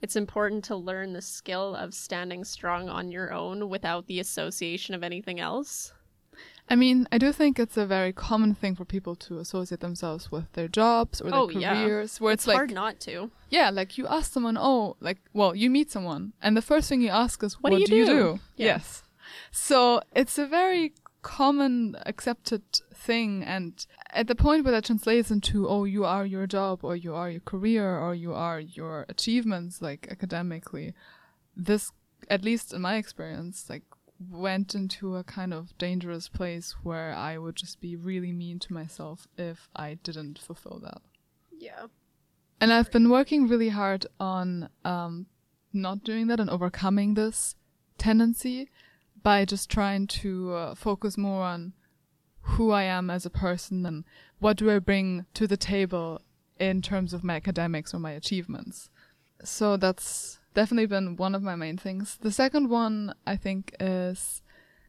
[0.03, 4.95] it's important to learn the skill of standing strong on your own without the association
[4.95, 5.93] of anything else.
[6.73, 10.31] I mean, I do think it's a very common thing for people to associate themselves
[10.31, 11.75] with their jobs or their Oh, yeah.
[11.85, 13.31] careers, where it's, It's like, hard not to.
[13.51, 17.01] yeah, like you ask someone, oh, like, well, you meet someone, and the first thing
[17.03, 18.41] you ask is, What what, do you do you do?" do?
[18.57, 18.67] Yeah.
[18.67, 19.03] Yes.
[19.51, 22.63] So it's a very common accepted
[22.95, 26.95] thing, and at the point where that translates into, oh, you are your job, or
[26.95, 30.95] you are your career, or you are your achievements, like academically,
[31.57, 31.91] this,
[32.29, 33.83] at least in my experience, like
[34.29, 38.73] went into a kind of dangerous place where I would just be really mean to
[38.73, 41.01] myself if I didn't fulfill that.
[41.57, 41.87] Yeah.
[42.61, 45.27] And I've been working really hard on um,
[45.73, 47.55] not doing that and overcoming this
[47.97, 48.69] tendency
[49.23, 51.73] by just trying to uh, focus more on
[52.43, 54.05] who I am as a person and
[54.39, 56.21] what do I bring to the table
[56.59, 58.91] in terms of my academics or my achievements.
[59.45, 62.19] So that's definitely been one of my main things.
[62.21, 64.43] The second one, I think, is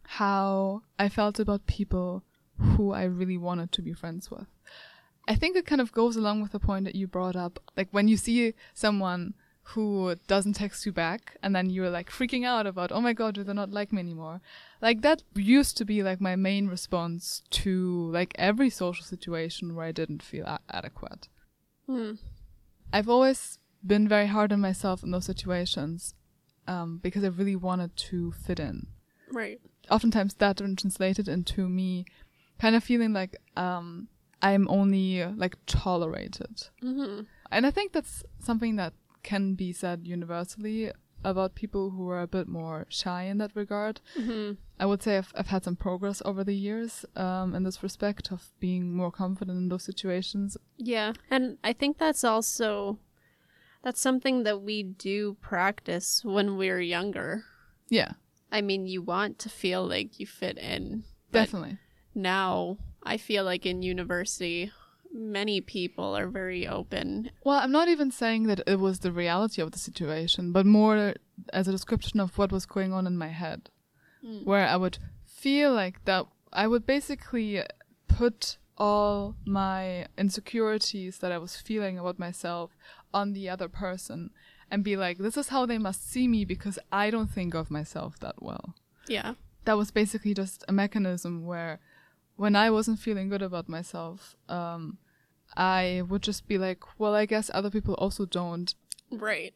[0.04, 2.24] how I felt about people
[2.58, 4.48] who I really wanted to be friends with.
[5.28, 7.60] I think it kind of goes along with the point that you brought up.
[7.78, 12.46] Like when you see someone who doesn't text you back and then you're like freaking
[12.46, 14.42] out about, oh my god, do they not like me anymore?
[14.82, 19.86] Like that used to be like my main response to like every social situation where
[19.86, 21.28] I didn't feel a- adequate.
[21.86, 22.14] Hmm.
[22.92, 26.16] I've always been very hard on myself in those situations
[26.68, 28.88] um, because I really wanted to fit in.
[29.32, 29.62] Right.
[29.90, 32.06] oftentimes that translated into me
[32.60, 34.10] kind of feeling like um
[34.42, 36.68] I'm only like tolerated.
[36.84, 37.22] Mm-hmm.
[37.52, 40.92] And I think that's something that can be said universally
[41.24, 44.02] about people who are a bit more shy in that regard.
[44.18, 44.54] Mm-hmm.
[44.80, 48.32] I would say I've, I've had some progress over the years um, in this respect
[48.32, 50.58] of being more confident in those situations.
[50.78, 51.14] Yeah.
[51.30, 52.98] And I think that's also
[53.84, 57.46] that's something that we do practice when we're younger.
[57.90, 58.14] Yeah,
[58.52, 61.04] I mean, you want to feel like you fit in.
[61.32, 61.78] Definitely.
[62.14, 64.72] now I feel like in university
[65.14, 67.32] many people are very open.
[67.44, 71.16] Well, I'm not even saying that it was the reality of the situation, but more
[71.54, 73.70] as a description of what was going on in my head,
[74.22, 74.40] hmm.
[74.44, 77.64] where I would feel like that I would basically
[78.08, 82.72] put all my insecurities that I was feeling about myself
[83.14, 84.32] on the other person
[84.70, 87.70] and be like, this is how they must see me because I don't think of
[87.70, 88.76] myself that well.
[89.08, 89.34] Yeah.
[89.66, 91.80] That was basically just a mechanism where
[92.36, 94.98] when I wasn't feeling good about myself, um,
[95.56, 98.74] I would just be like, well, I guess other people also don't.
[99.12, 99.54] Right.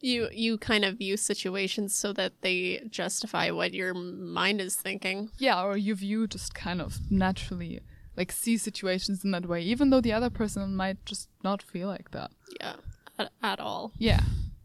[0.00, 5.30] You you kind of view situations so that they justify what your mind is thinking.
[5.38, 7.80] Yeah, or you view just kind of naturally
[8.16, 11.88] like see situations in that way, even though the other person might just not feel
[11.88, 12.30] like that.
[12.60, 12.74] Yeah.
[13.18, 13.92] At, at all.
[13.98, 14.20] Yeah.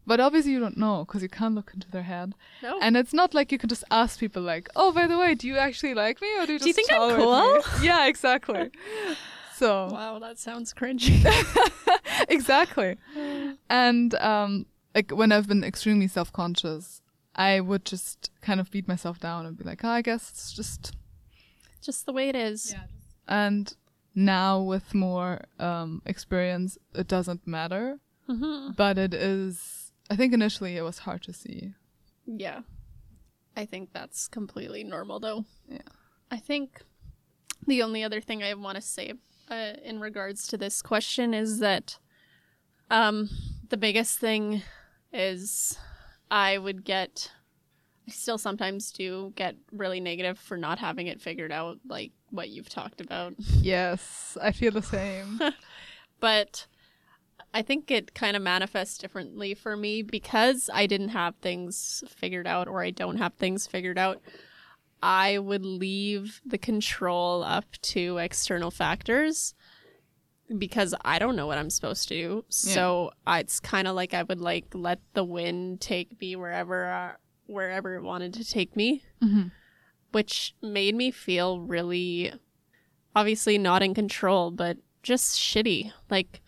[0.06, 2.34] But obviously you don't know because you can't look into their head.
[2.62, 2.78] No.
[2.80, 5.46] And it's not like you can just ask people like, "Oh, by the way, do
[5.46, 8.06] you actually like me or do you just Do you think I'm cool?" me?" Yeah,
[8.06, 8.70] exactly.
[9.54, 11.24] so wow, that sounds cringy.
[12.28, 12.96] exactly.
[13.70, 17.00] And um, like when I've been extremely self-conscious,
[17.34, 20.52] I would just kind of beat myself down and be like, oh, I guess it's
[20.52, 20.94] just.
[21.80, 22.72] Just the way it is.
[22.72, 22.84] Yeah.
[23.26, 23.74] And
[24.14, 27.98] now with more um, experience, it doesn't matter.
[28.26, 29.92] Hmm But it is.
[30.10, 31.72] I think initially it was hard to see.
[32.26, 32.60] Yeah.
[33.56, 35.44] I think that's completely normal though.
[35.68, 35.78] Yeah.
[36.30, 36.82] I think
[37.66, 39.14] the only other thing I want to say
[39.50, 41.98] uh, in regards to this question is that
[42.90, 43.30] um,
[43.68, 44.62] the biggest thing
[45.12, 45.78] is
[46.30, 47.30] I would get,
[48.08, 52.48] I still sometimes do get really negative for not having it figured out, like what
[52.48, 53.34] you've talked about.
[53.60, 55.40] Yes, I feel the same.
[56.20, 56.68] But
[57.54, 62.46] I think it kind of manifests differently for me because I didn't have things figured
[62.48, 64.20] out or I don't have things figured out.
[65.02, 69.54] I would leave the control up to external factors
[70.58, 72.44] because I don't know what I'm supposed to do.
[72.48, 76.90] So I, it's kind of like I would like let the wind take me wherever
[76.90, 77.12] uh,
[77.46, 79.52] wherever it wanted to take me, Mhm.
[80.12, 82.32] which made me feel really
[83.14, 85.92] obviously not in control, but just shitty.
[86.10, 86.40] Like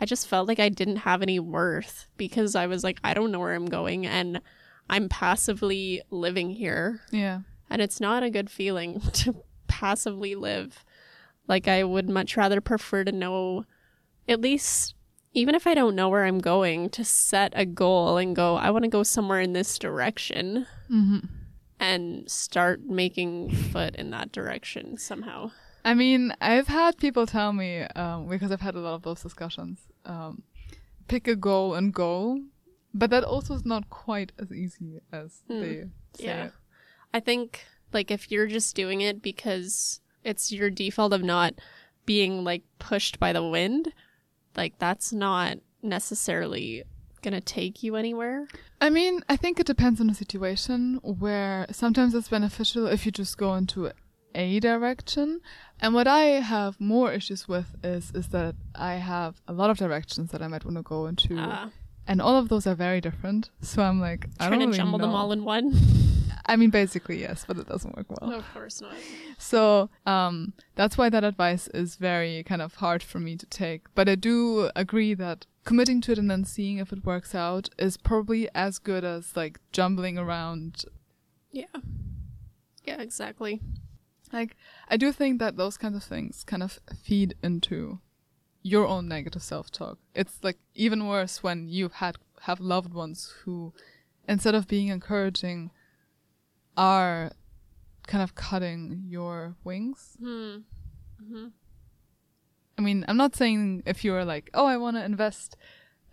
[0.00, 3.32] I just felt like I didn't have any worth because I was like I don't
[3.32, 4.40] know where I'm going and
[4.88, 7.40] I'm passively living here yeah.
[7.70, 9.36] and it's not a good feeling to
[9.68, 10.84] passively live.
[11.46, 13.64] Like I would much rather prefer to know
[14.28, 14.94] at least
[15.32, 18.70] even if I don't know where I'm going to set a goal and go I
[18.70, 21.18] want to go somewhere in this direction hmm
[21.80, 25.50] and start making foot in that direction somehow.
[25.84, 29.22] I mean, I've had people tell me, um, because I've had a lot of those
[29.22, 30.42] discussions, um,
[31.08, 32.40] pick a goal and go,
[32.94, 35.60] but that also is not quite as easy as Hmm.
[35.60, 36.44] they say Yeah.
[36.46, 36.52] it.
[37.12, 41.54] I think like if you're just doing it because it's your default of not
[42.06, 43.92] being like pushed by the wind,
[44.56, 46.82] like that's not necessarily
[47.22, 48.48] gonna take you anywhere.
[48.80, 53.12] I mean, I think it depends on the situation where sometimes it's beneficial if you
[53.12, 53.86] just go into
[54.34, 55.40] a direction.
[55.80, 59.78] And what I have more issues with is is that I have a lot of
[59.78, 61.68] directions that I might want to go into, Uh,
[62.06, 63.50] and all of those are very different.
[63.62, 65.74] So I'm like, I trying don't to really jumble them all in one.
[66.46, 68.32] I mean, basically yes, but it doesn't work well.
[68.34, 68.94] of course not.
[69.38, 73.82] So um, that's why that advice is very kind of hard for me to take.
[73.94, 77.70] But I do agree that committing to it and then seeing if it works out
[77.78, 80.84] is probably as good as like jumbling around.
[81.50, 81.64] Yeah.
[82.84, 83.62] Yeah, exactly.
[84.34, 84.56] Like
[84.88, 88.00] I do think that those kinds of things kind of feed into
[88.62, 89.98] your own negative self-talk.
[90.14, 93.72] It's like even worse when you've had have loved ones who
[94.28, 95.70] instead of being encouraging
[96.76, 97.30] are
[98.08, 100.16] kind of cutting your wings.
[100.20, 100.56] Hmm.
[102.76, 105.56] I mean, I'm not saying if you're like, oh, I want to invest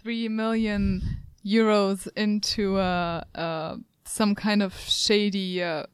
[0.02, 1.02] three million
[1.44, 5.86] euros into uh, uh, some kind of shady uh,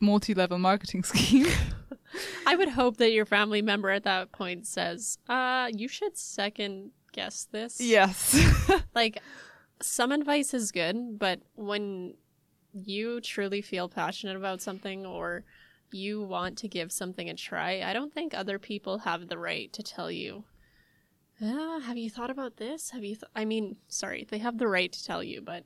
[0.00, 1.46] multi-level marketing scheme.
[2.46, 6.90] I would hope that your family member at that point says, uh, you should second
[7.12, 7.80] guess this.
[7.80, 8.38] yes.
[8.94, 9.18] Like,
[9.80, 12.14] some advice is good, but when
[12.72, 15.44] you truly feel passionate about something or
[15.92, 19.72] you want to give something a try, I don't think other people have the right
[19.72, 20.44] to tell you,
[21.42, 22.90] ah, have you thought about this?
[22.90, 23.30] Have you, th-?
[23.34, 25.64] I mean, sorry, they have the right to tell you, but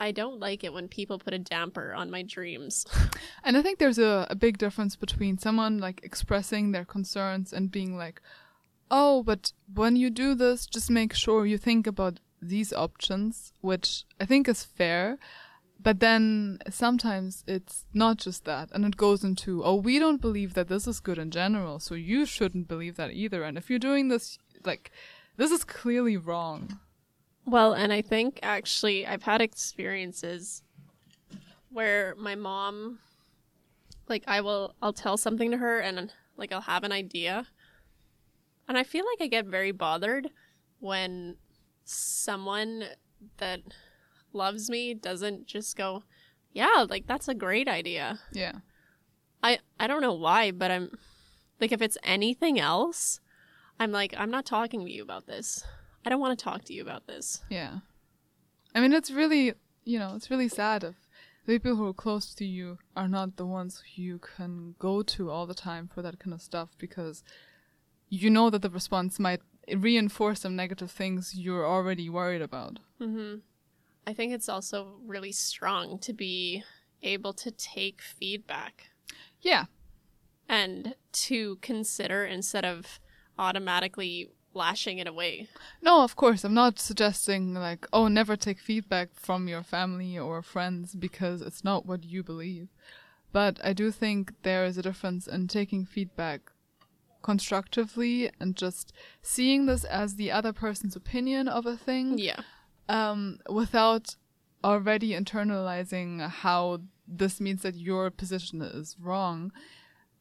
[0.00, 2.86] I don't like it when people put a damper on my dreams.
[3.44, 7.70] And I think there's a, a big difference between someone like expressing their concerns and
[7.70, 8.20] being like,
[8.90, 14.04] oh, but when you do this, just make sure you think about these options, which
[14.20, 15.18] I think is fair.
[15.82, 20.52] But then sometimes it's not just that, and it goes into, oh, we don't believe
[20.52, 23.42] that this is good in general, so you shouldn't believe that either.
[23.44, 24.90] And if you're doing this, like,
[25.38, 26.78] this is clearly wrong.
[27.44, 30.62] Well, and I think actually I've had experiences
[31.70, 32.98] where my mom
[34.08, 37.46] like I will I'll tell something to her and like I'll have an idea.
[38.68, 40.28] And I feel like I get very bothered
[40.80, 41.36] when
[41.84, 42.84] someone
[43.38, 43.60] that
[44.32, 46.04] loves me doesn't just go,
[46.52, 48.60] "Yeah, like that's a great idea." Yeah.
[49.42, 50.90] I I don't know why, but I'm
[51.60, 53.20] like if it's anything else,
[53.78, 55.64] I'm like I'm not talking to you about this.
[56.04, 57.42] I don't want to talk to you about this.
[57.50, 57.78] Yeah.
[58.74, 60.94] I mean, it's really, you know, it's really sad if
[61.46, 65.30] the people who are close to you are not the ones you can go to
[65.30, 67.22] all the time for that kind of stuff because
[68.08, 69.40] you know that the response might
[69.76, 72.78] reinforce some negative things you're already worried about.
[73.00, 73.42] Mhm.
[74.06, 76.64] I think it's also really strong to be
[77.02, 78.90] able to take feedback
[79.42, 79.66] Yeah.
[80.48, 83.00] and to consider instead of
[83.38, 85.48] automatically lashing it away.
[85.80, 90.42] No, of course, I'm not suggesting like, oh, never take feedback from your family or
[90.42, 92.68] friends because it's not what you believe.
[93.32, 96.50] But I do think there is a difference in taking feedback
[97.22, 98.92] constructively and just
[99.22, 102.40] seeing this as the other person's opinion of a thing Yeah.
[102.88, 104.16] um, without
[104.64, 109.52] already internalizing how this means that your position is wrong.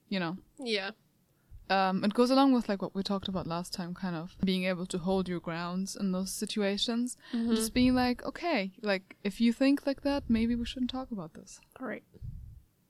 [0.07, 0.91] You know, Yeah.
[1.69, 4.63] Um, it goes along with like what we talked about last time, kind of being
[4.65, 7.15] able to hold your grounds in those situations.
[7.33, 7.55] Mm-hmm.
[7.55, 11.33] Just being like, okay, like if you think like that, maybe we shouldn't talk about
[11.33, 12.03] this, Right.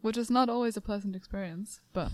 [0.01, 2.11] which is not always a pleasant experience, but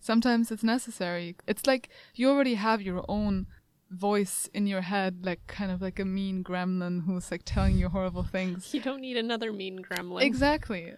[0.00, 1.36] sometimes it's necessary.
[1.46, 3.46] It's like you already have your own
[3.90, 7.88] voice in your head, like kind of like a mean gremlin who's like telling you
[7.88, 8.70] horrible things.
[8.74, 10.22] You don't need another mean gremlin.
[10.22, 10.94] Exactly.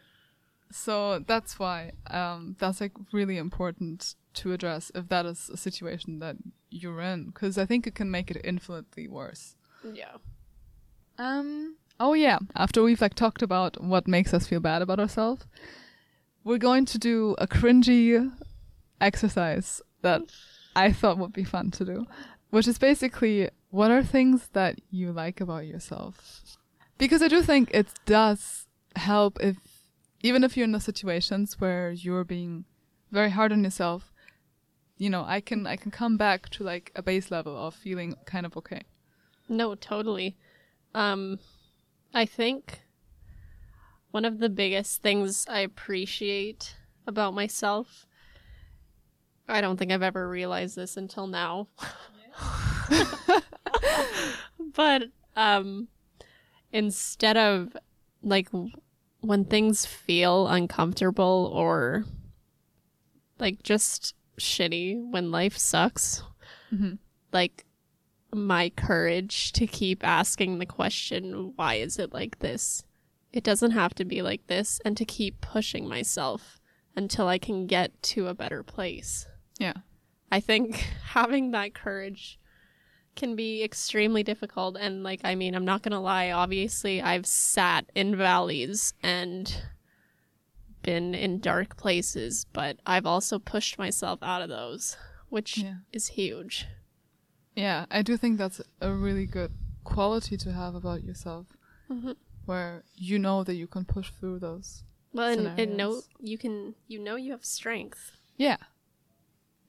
[0.73, 6.19] So that's why um, that's like really important to address if that is a situation
[6.21, 6.37] that
[6.71, 9.57] you're in, because I think it can make it infinitely worse.
[9.85, 10.17] Yeah.
[11.19, 11.77] Um.
[11.99, 12.39] Oh yeah.
[12.55, 15.47] After we've like talked about what makes us feel bad about ourselves,
[16.45, 18.33] we're going to do a cringy
[19.01, 20.23] exercise that
[20.75, 22.07] I thought would be fun to do,
[22.51, 26.57] which is basically what are things that you like about yourself?
[26.99, 29.57] Because I do think it does help if
[30.23, 32.65] even if you're in the situations where you're being
[33.11, 34.13] very hard on yourself,
[34.99, 38.15] you know, I can I can come back to like a base level of feeling
[38.25, 38.83] kind of okay.
[39.49, 40.37] No, totally.
[40.95, 41.39] Um,
[42.15, 42.81] I think
[44.11, 46.77] one of the biggest things I appreciate
[47.07, 48.07] about myself,
[49.47, 51.69] I don't think I've ever realized this until now.
[54.75, 55.05] but
[55.37, 55.89] um,
[56.73, 57.77] instead of
[58.23, 58.49] like
[59.21, 62.05] when things feel uncomfortable or
[63.39, 66.23] like just shitty when life sucks,
[66.73, 66.95] mm-hmm.
[67.33, 67.65] like
[68.33, 72.85] my courage to keep asking the question, why is it like this?
[73.33, 76.61] It doesn't have to be like this, and to keep pushing myself
[76.95, 79.27] until I can get to a better place.
[79.59, 79.75] Yeah.
[80.31, 82.39] I think having that courage
[83.15, 84.77] can be extremely difficult.
[84.79, 89.55] And, like, I mean, I'm not going to lie, obviously, I've sat in valleys and
[90.87, 94.97] been in dark places, but I've also pushed myself out of those,
[95.29, 95.79] which Yeah.
[95.93, 96.65] is huge.
[97.55, 99.53] Yeah, I do think that's a really good
[99.85, 101.47] quality to have about yourself,
[101.91, 102.17] Mhm.
[102.47, 104.85] where you know that you can push through those.
[105.13, 108.59] Well, and, and know you can you know you have strength, Yeah,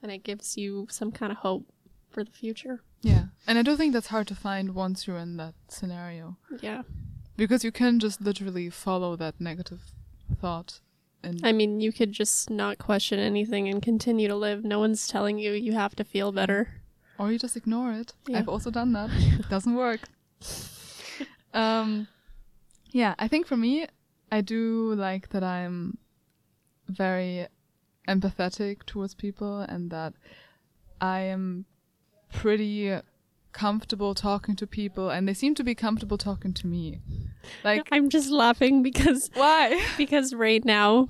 [0.02, 1.66] and it gives you some kind of hope
[2.10, 2.84] for the future.
[3.02, 6.84] yeah, and I do think that's hard to find once you're in that scenario Yeah,
[7.38, 9.82] because you can just literally follow that negative
[10.42, 10.82] thought,
[11.30, 14.64] and I mean, you could just not question anything and continue to live.
[14.64, 16.82] No one's telling you you have to feel better.
[17.20, 18.14] or you just ignore it.
[18.28, 18.40] Yeah.
[18.40, 19.10] I've also done that.
[19.12, 20.02] it doesn't work.
[21.54, 22.08] Um,
[22.92, 23.88] yeah, I think for me,
[24.32, 25.98] I do like that I'm
[26.88, 27.48] very
[28.08, 30.14] empathetic towards people and that
[31.02, 31.66] I am
[32.32, 32.98] pretty
[33.58, 37.00] comfortable talking to people and they seem to be comfortable talking to me.
[37.64, 39.82] Like I'm just laughing because why?
[39.98, 41.08] because right now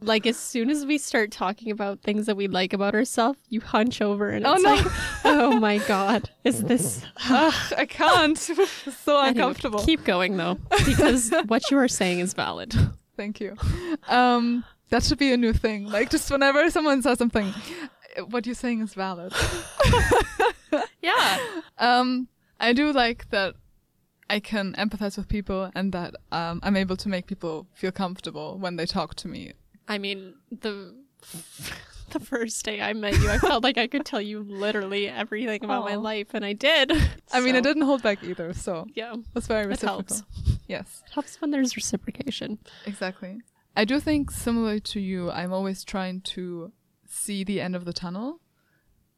[0.00, 3.60] like as soon as we start talking about things that we like about ourselves, you
[3.60, 4.74] hunch over and Oh, it's no.
[4.74, 4.86] like,
[5.24, 8.36] oh my god, is this Ugh, I can't.
[9.04, 9.84] So Anyway, uncomfortable.
[9.84, 12.74] keep going though, because what you are saying is valid.
[13.16, 13.56] Thank you.
[14.08, 15.86] Um, that should be a new thing.
[15.86, 17.54] Like just whenever someone says something,
[18.30, 19.32] what you're saying is valid.
[21.02, 21.38] Yeah.
[21.78, 22.28] Um,
[22.60, 23.54] I do like that
[24.30, 28.58] I can empathize with people and that um, I'm able to make people feel comfortable
[28.58, 29.52] when they talk to me.
[29.86, 30.94] I mean, the
[32.10, 35.64] the first day I met you, I felt like I could tell you literally everything
[35.64, 36.92] about my life, and I did.
[37.32, 40.16] I mean, I didn't hold back either, so Yeah, it was very it reciprocal.
[40.16, 40.22] helps.
[40.68, 42.58] Yes, It helps when there's reciprocation.
[42.86, 43.40] exactly.
[43.76, 46.72] I do think similar to you, I'm always trying to
[47.08, 48.40] see the end of the tunnel.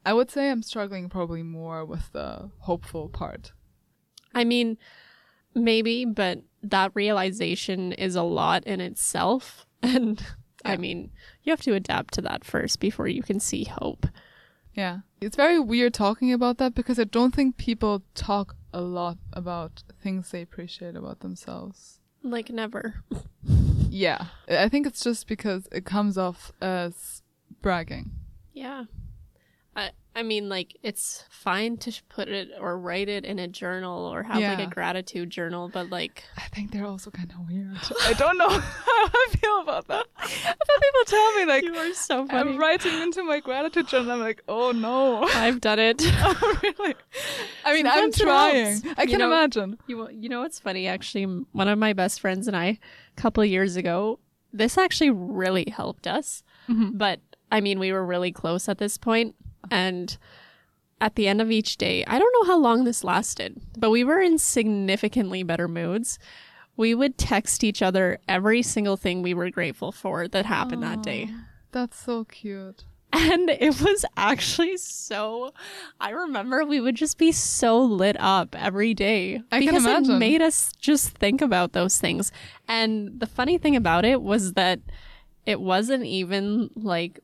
[0.07, 3.53] I would say I'm struggling probably more with the hopeful part.
[4.33, 4.79] I mean,
[5.53, 10.25] maybe, but that realization is a lot in itself, and
[10.65, 11.11] I mean,
[11.43, 14.07] you have to adapt to that first before you can see hope.
[14.75, 15.01] Yeah.
[15.21, 19.83] It's very weird talking about that because I don't think people talk a lot about
[20.03, 21.99] things they appreciate about themselves.
[22.23, 23.03] Like never.
[23.89, 24.27] Yeah.
[24.49, 27.23] I think it's just because it comes off as
[27.63, 28.11] bragging.
[28.53, 28.85] Yeah.
[30.17, 34.23] I mean like it's fine to put it or write it in a journal or
[34.23, 37.77] have like a gratitude journal, but like I think they're also kind of weird.
[38.05, 40.07] I don't know how I feel about that.
[40.17, 42.51] I've had people tell me, like, you are so funny.
[42.53, 44.11] I'm writing into my gratitude journal.
[44.13, 45.25] I'm like, oh no.
[45.25, 46.01] I've done it.
[46.05, 46.95] oh, really?
[47.67, 48.83] I mean, I'm trying.
[48.97, 49.79] I You can know- imagine.
[49.87, 50.87] You you know what's funny?
[50.87, 52.67] Actually, one of my best friends and I,
[53.17, 54.19] a couple of years ago,
[54.51, 56.43] this actually really helped us.
[56.71, 56.97] Mm-hmm.
[56.97, 57.21] But
[57.53, 59.35] I mean, we were really close at this point,
[59.71, 60.17] and
[61.01, 64.05] at the end of each day, I don't know how long this lasted, but we
[64.05, 66.19] were in significantly better moods.
[66.77, 71.03] We would text each other every single thing we were grateful for that happened that
[71.03, 71.31] day.
[71.73, 72.85] That's so cute.
[73.13, 75.53] And it was actually so.
[76.01, 80.19] I remember we would just be so lit up every day I can because it
[80.19, 82.31] made us just think about those things.
[82.69, 84.81] And the funny thing about it was that
[85.47, 87.21] it wasn't even like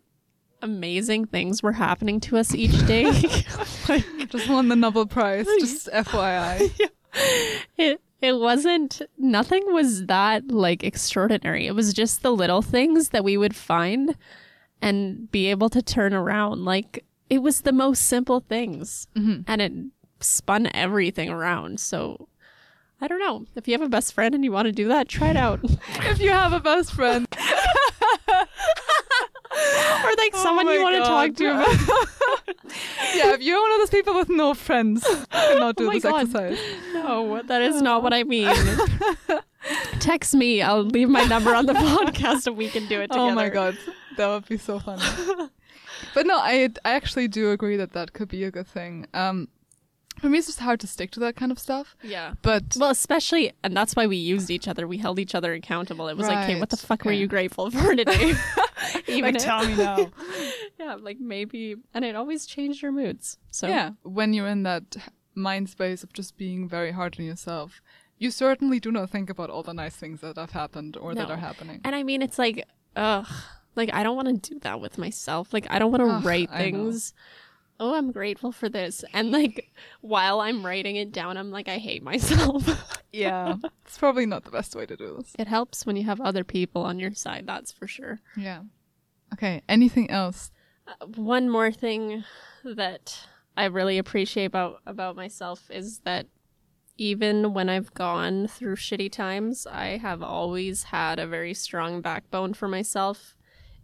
[0.62, 3.04] amazing things were happening to us each day.
[3.88, 5.46] like Just won the Nobel Prize.
[5.60, 6.70] Just FYI.
[7.76, 11.66] it it wasn't nothing was that like extraordinary.
[11.66, 14.16] It was just the little things that we would find
[14.80, 16.64] and be able to turn around.
[16.64, 19.42] Like it was the most simple things mm-hmm.
[19.46, 19.72] and it
[20.20, 21.80] spun everything around.
[21.80, 22.28] So
[23.00, 23.46] I don't know.
[23.56, 25.58] If you have a best friend and you want to do that, try it out.
[25.64, 27.26] if you have a best friend.
[30.04, 31.44] or like someone Oh you my want to talk to
[33.16, 36.02] yeah, if you're one of those people with no friends, you cannot do Oh this
[36.02, 36.20] God.
[36.22, 36.58] exercise.
[36.94, 38.48] No, that is not what I mean.
[40.00, 40.62] Text me.
[40.62, 43.30] I'll leave my number on the podcast and we can do it together.
[43.30, 43.76] Oh my god,
[44.16, 45.02] that would be so funny.
[46.14, 49.06] but no, I I actually do agree that that could be a good thing.
[49.14, 49.48] Um,
[50.22, 51.96] for me, it's just hard to stick to that kind of stuff.
[52.00, 52.34] Yeah.
[52.42, 54.86] But Well, especially, and that's why we used each other.
[54.86, 56.06] We held each other accountable.
[56.06, 58.34] It was like, hey, what the Right, fuck were you grateful for today?
[59.08, 60.12] Even like, tell me now.
[60.78, 63.38] yeah, like maybe, and it always changed your moods.
[63.50, 64.96] So yeah, when you're in that
[65.34, 67.82] mind space of just being very hard on yourself,
[68.18, 71.32] you certainly do not think about all the nice things that have happened or that
[71.32, 71.80] are happening.
[71.84, 72.64] And I mean, it's like,
[72.94, 73.26] ugh,
[73.74, 75.52] like I don't want to do that with myself.
[75.52, 76.84] Like I don't want to write I know.
[76.84, 77.12] things.
[77.82, 79.72] Oh, I'm grateful for this, and like
[80.02, 83.02] while I'm writing it down, I'm like, I hate myself.
[83.12, 85.34] yeah, it's probably not the best way to do this.
[85.36, 87.44] it helps when you have other people on your side.
[87.44, 88.20] That's for sure.
[88.36, 88.62] Yeah.
[89.32, 89.62] Okay.
[89.68, 90.52] Anything else?
[90.86, 92.22] Uh, one more thing
[92.62, 93.26] that
[93.56, 96.28] I really appreciate about about myself is that
[96.98, 102.54] even when I've gone through shitty times, I have always had a very strong backbone
[102.54, 103.34] for myself.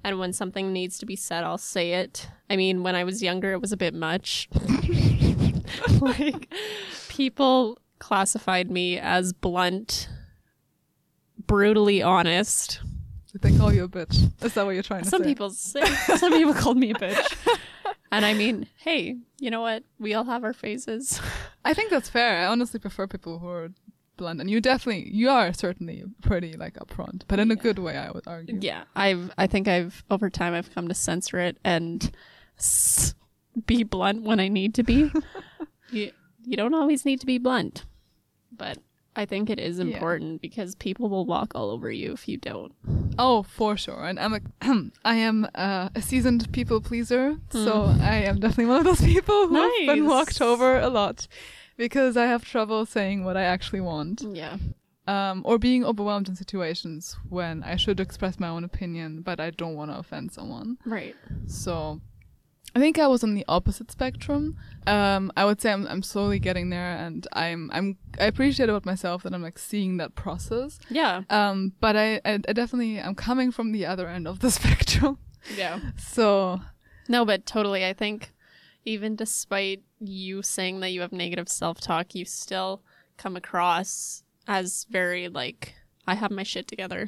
[0.04, 2.28] And when something needs to be said, I'll say it.
[2.48, 4.48] I mean, when I was younger, it was a bit much.
[6.00, 6.52] like,
[7.08, 10.08] people classified me as blunt,
[11.46, 12.80] brutally honest.
[13.32, 14.30] Did they call you a bitch?
[14.42, 15.10] Is that what you're trying to say?
[15.10, 15.28] Some say?
[15.28, 15.84] people say,
[16.16, 17.56] some people called me a bitch.
[18.10, 19.84] And I mean, hey, you know what?
[19.98, 21.20] We all have our phases.
[21.64, 22.42] I think that's fair.
[22.42, 23.70] I honestly prefer people who are
[24.18, 27.96] blunt, and you definitely, you are certainly pretty like upfront, but in a good way,
[27.96, 28.58] I would argue.
[28.60, 32.10] Yeah, I've I think I've over time I've come to censor it and
[32.58, 33.14] s-
[33.66, 35.10] be blunt when I need to be.
[35.90, 36.10] you
[36.44, 37.84] you don't always need to be blunt,
[38.52, 38.76] but
[39.16, 39.84] I think it is Yeah.
[39.86, 42.72] important because people will walk all over you if you don't.
[43.18, 44.04] Oh, for sure.
[44.04, 44.40] And I'm a,
[45.04, 49.48] I am uh, a seasoned people pleaser, so I am definitely one of those people
[49.48, 51.26] who have been walked over a lot
[51.78, 54.58] because I have trouble saying what I actually want, Yeah.
[55.06, 59.48] um, or being overwhelmed in situations when I should express my own opinion, but I
[59.50, 60.76] don't want to offend someone.
[60.84, 61.16] Right.
[61.46, 62.00] So
[62.76, 64.56] I think I was on the opposite spectrum.
[64.86, 68.84] Um, I would say I'm, I'm slowly getting there, and I'm I'm I appreciate about
[68.84, 70.78] myself that I'm like seeing that process.
[70.90, 71.22] Yeah.
[71.30, 75.16] Um, but I, I, I definitely I'm coming from the other end of the spectrum.
[75.56, 75.80] Yeah.
[75.96, 76.60] So
[77.08, 77.86] No, but totally.
[77.86, 78.32] I think
[78.94, 82.80] even despite you saying that you have negative self talk, you still
[83.22, 85.74] come across as very like,
[86.06, 87.02] I have my shit together.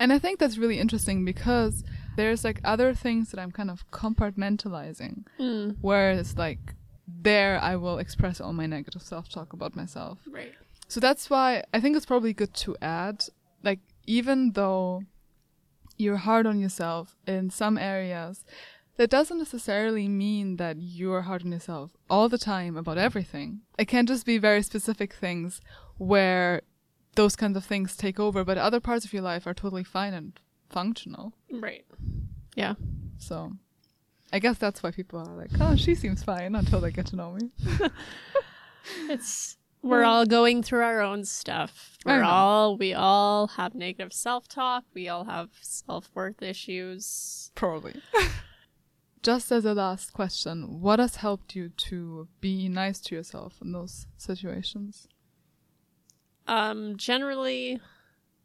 [0.00, 1.84] and I think that's really interesting because
[2.16, 5.76] there's like other things that I'm kind of compartmentalizing, Mm.
[5.80, 6.74] whereas like
[7.06, 10.18] there I will express all my negative self talk about myself.
[10.38, 10.54] Right.
[10.88, 13.24] So that's why I think it's probably good to add,
[13.62, 15.02] like, even though
[15.98, 18.44] you're hard on yourself in some areas,
[18.96, 23.60] that doesn't necessarily mean that you're hard on yourself all the time about everything.
[23.78, 25.60] It can just be very specific things
[25.98, 26.62] where
[27.14, 30.14] those kinds of things take over, but other parts of your life are totally fine
[30.14, 30.38] and
[30.68, 31.32] functional.
[31.50, 31.84] Right.
[32.54, 32.74] Yeah.
[33.18, 33.52] So
[34.32, 37.16] I guess that's why people are like, oh, she seems fine until they get to
[37.16, 37.50] know me.
[39.08, 41.98] It's we're all going through our own stuff.
[42.04, 44.84] We're all we all have negative self talk.
[44.94, 47.50] We all have self worth issues.
[47.54, 47.94] Probably.
[49.26, 53.72] Just as a last question, what has helped you to be nice to yourself in
[53.72, 55.08] those situations?
[56.46, 57.80] Um, generally,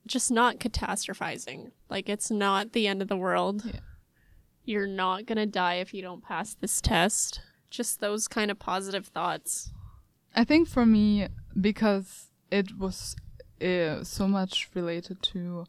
[0.08, 1.70] just not catastrophizing.
[1.88, 3.62] Like it's not the end of the world.
[3.64, 3.82] Yeah.
[4.66, 7.42] You're not gonna die if you don't pass this test.
[7.70, 9.70] Just those kind of positive thoughts.
[10.36, 11.28] I think for me,
[11.70, 13.16] because it was
[13.62, 15.66] uh, so much related to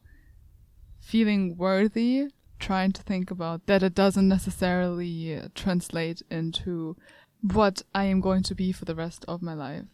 [1.01, 2.29] feeling worthy,
[2.63, 6.97] trying to think about that it doesn't necessarily uh, translate into
[7.43, 9.85] what I am going to be for the rest of my life.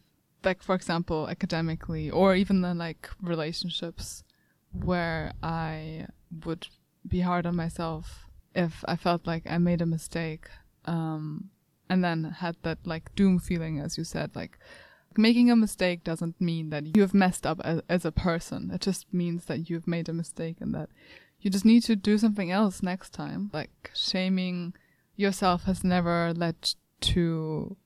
[0.44, 4.22] Like, for example, academically, or even then, like relationships,
[4.72, 6.06] where I
[6.44, 6.68] would
[7.06, 10.46] be hard on myself if I felt like I made a mistake.
[10.84, 11.50] Um,
[11.90, 14.58] and then had that like doom feeling, as you said, like
[15.16, 18.70] making a mistake doesn't mean that you have messed up as, as a person.
[18.72, 20.90] It just means that you've made a mistake and that
[21.41, 23.51] you just need to do something else next time.
[23.53, 24.74] Like shaming
[25.16, 26.57] yourself has never led
[27.01, 27.76] to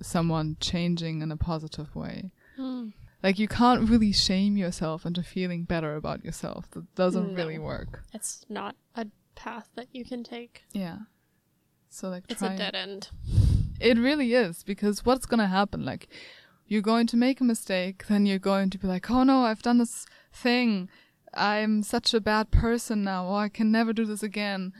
[0.00, 2.32] someone changing in a positive way.
[2.56, 2.88] Hmm.
[3.22, 6.70] Like you can't really shame yourself into feeling better about yourself.
[6.72, 7.36] That doesn't No.
[7.36, 8.02] really work.
[8.12, 10.64] It's not a path that you can take.
[10.72, 10.98] Yeah.
[11.88, 13.10] So like It's a dead end.
[13.80, 15.84] It really is because what's going to happen?
[15.84, 16.08] Like,
[16.66, 19.62] you're going to make a mistake, then you're going to be like, oh no, I've
[19.62, 20.88] done this thing.
[21.34, 23.28] I'm such a bad person now.
[23.28, 24.72] Oh, I can never do this again.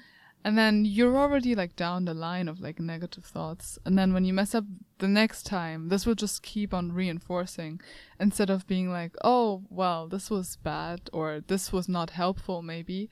[0.45, 3.79] And then you're already like down the line of like negative thoughts.
[3.85, 4.65] And then when you mess up
[4.99, 7.81] the next time, this will just keep on reinforcing
[8.19, 13.09] instead of being like, oh, well, this was bad or this was not helpful maybe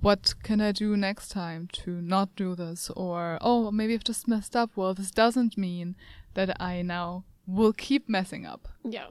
[0.00, 2.90] what can I do next time to not do this?
[2.96, 4.70] Or, oh, maybe I've just messed up.
[4.74, 5.96] Well, this doesn't mean
[6.34, 8.68] that I now will keep messing up.
[8.84, 9.08] Yeah.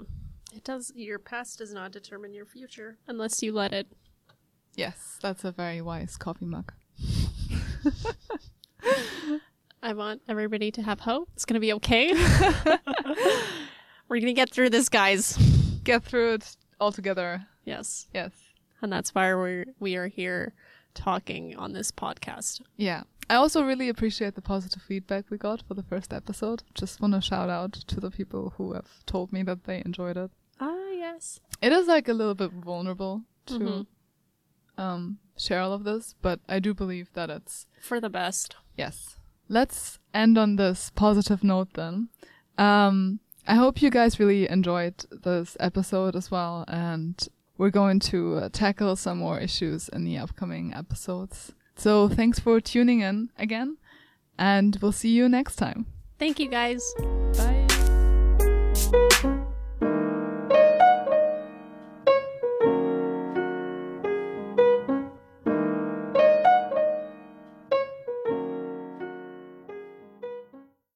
[0.51, 3.87] It does your past does not determine your future unless you let it.
[4.75, 6.73] Yes, that's a very wise coffee mug.
[9.83, 11.29] I want everybody to have hope.
[11.33, 12.13] It's gonna be okay.
[14.07, 15.37] We're gonna get through this, guys.
[15.83, 17.45] Get through it all together.
[17.63, 18.07] Yes.
[18.13, 18.31] Yes.
[18.81, 20.53] And that's why we're we are here
[20.93, 22.61] talking on this podcast.
[22.77, 23.03] Yeah.
[23.29, 26.63] I also really appreciate the positive feedback we got for the first episode.
[26.75, 30.17] Just want to shout out to the people who have told me that they enjoyed
[30.17, 30.31] it.
[31.01, 31.39] Yes.
[31.61, 33.85] It is like a little bit vulnerable to Mhm.
[34.77, 38.55] um, share all of this, but I do believe that it's For the best.
[38.77, 39.17] Yes.
[39.49, 42.09] Let's end on this positive note then.
[42.57, 47.17] Um, I hope you guys really enjoyed this episode as well, and
[47.57, 51.51] we're going to uh, tackle some more issues in the upcoming episodes.
[51.75, 53.77] So thanks for tuning in again,
[54.37, 55.85] and we'll see you next time.
[56.19, 56.83] Thank you guys.
[57.37, 57.60] Bye.